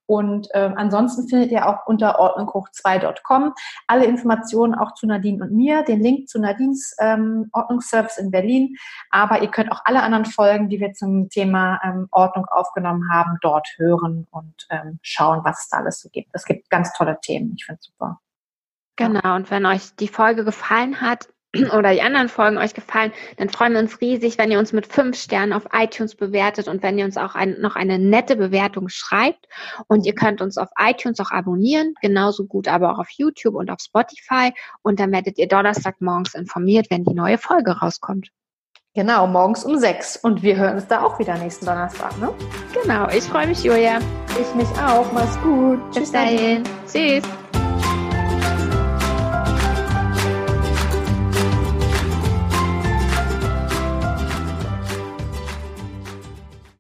und 0.08 0.48
äh, 0.52 0.72
ansonsten 0.76 1.28
findet 1.28 1.52
ihr 1.52 1.68
auch 1.68 1.88
unter 1.88 2.20
ordnunghoch2.com 2.20 3.54
alle 3.88 4.06
Informationen 4.06 4.76
auch 4.76 4.94
zu 4.94 5.08
Nadine 5.08 5.44
und 5.44 5.52
mir, 5.52 5.84
den 5.84 6.00
Link 6.00 6.30
zu 6.30 6.40
Nadines 6.40 6.96
ähm, 7.00 7.50
Ordnungsservice 7.54 8.18
in 8.18 8.30
Berlin. 8.30 8.76
Aber 9.10 9.42
ihr 9.42 9.50
könnt 9.50 9.72
auch 9.72 9.82
alle 9.84 10.04
anderen 10.04 10.26
Folgen, 10.26 10.70
die 10.70 10.80
wir 10.80 10.94
zum 10.94 11.30
Thema 11.30 11.80
ähm, 11.84 12.08
Ordnung 12.12 12.46
aufgenommen 12.46 13.12
haben, 13.12 13.38
dort 13.42 13.68
hören 13.78 14.28
und 14.30 14.68
ähm, 14.70 15.00
schauen, 15.02 15.42
was 15.44 15.64
es 15.64 15.70
da 15.70 15.78
alles 15.78 16.00
so 16.02 16.10
gibt. 16.10 16.30
Es 16.34 16.46
gibt 16.46 16.70
ganz 16.70 16.94
tolle 16.94 17.20
Themen. 17.22 17.54
Ich 17.58 17.66
finde 17.66 17.80
es 17.80 17.88
super. 17.88 18.20
Genau, 18.98 19.36
und 19.36 19.52
wenn 19.52 19.66
euch 19.66 19.96
die 19.96 20.08
Folge 20.08 20.46
gefallen 20.46 21.02
hat, 21.02 21.28
oder 21.74 21.92
die 21.94 22.02
anderen 22.02 22.30
Folgen 22.30 22.58
euch 22.58 22.74
gefallen, 22.74 23.12
dann 23.38 23.50
freuen 23.50 23.74
wir 23.74 23.80
uns 23.80 24.02
riesig, 24.02 24.38
wenn 24.38 24.52
ihr 24.52 24.60
uns 24.60 24.74
mit 24.74 24.88
fünf 24.88 25.18
Sternen 25.18 25.54
auf 25.54 25.68
iTunes 25.74 26.16
bewertet 26.16 26.68
und 26.68 26.84
wenn 26.84 26.98
ihr 26.98 27.06
uns 27.06 27.18
auch 27.18 27.36
ein, 27.36 27.60
noch 27.60 27.76
eine 27.76 28.00
nette 28.00 28.36
Bewertung 28.36 28.90
schreibt. 28.90 29.48
Und 29.88 30.06
ihr 30.06 30.16
könnt 30.16 30.42
uns 30.42 30.58
auf 30.58 30.70
iTunes 30.78 31.20
auch 31.20 31.32
abonnieren, 31.32 31.94
genauso 32.02 32.46
gut 32.46 32.68
aber 32.68 32.92
auch 32.92 33.00
auf 33.00 33.10
YouTube 33.10 33.56
und 33.56 33.72
auf 33.72 33.80
Spotify. 33.80 34.52
Und 34.82 35.00
dann 35.00 35.12
werdet 35.12 35.38
ihr 35.38 35.48
Donnerstagmorgens 35.48 36.36
informiert, 36.36 36.88
wenn 36.90 37.04
die 37.04 37.14
neue 37.14 37.38
Folge 37.38 37.72
rauskommt. 37.80 38.30
Genau, 38.96 39.28
morgens 39.28 39.66
um 39.66 39.78
sechs. 39.78 40.16
Und 40.16 40.42
wir 40.42 40.56
hören 40.56 40.76
uns 40.76 40.88
da 40.88 41.04
auch 41.04 41.20
wieder 41.20 41.38
nächsten 41.38 41.66
Donnerstag, 41.66 42.18
ne? 42.18 42.34
Genau, 42.82 43.10
ich 43.10 43.24
freue 43.26 43.46
mich, 43.46 43.62
Julia. 43.62 44.00
Ich 44.40 44.56
mich 44.56 44.70
auch. 44.80 45.12
Mach's 45.12 45.38
gut. 45.42 45.86
Bis 45.88 45.96
Tschüss 45.96 46.12
dahin. 46.14 46.64
Tschüss. 46.88 47.24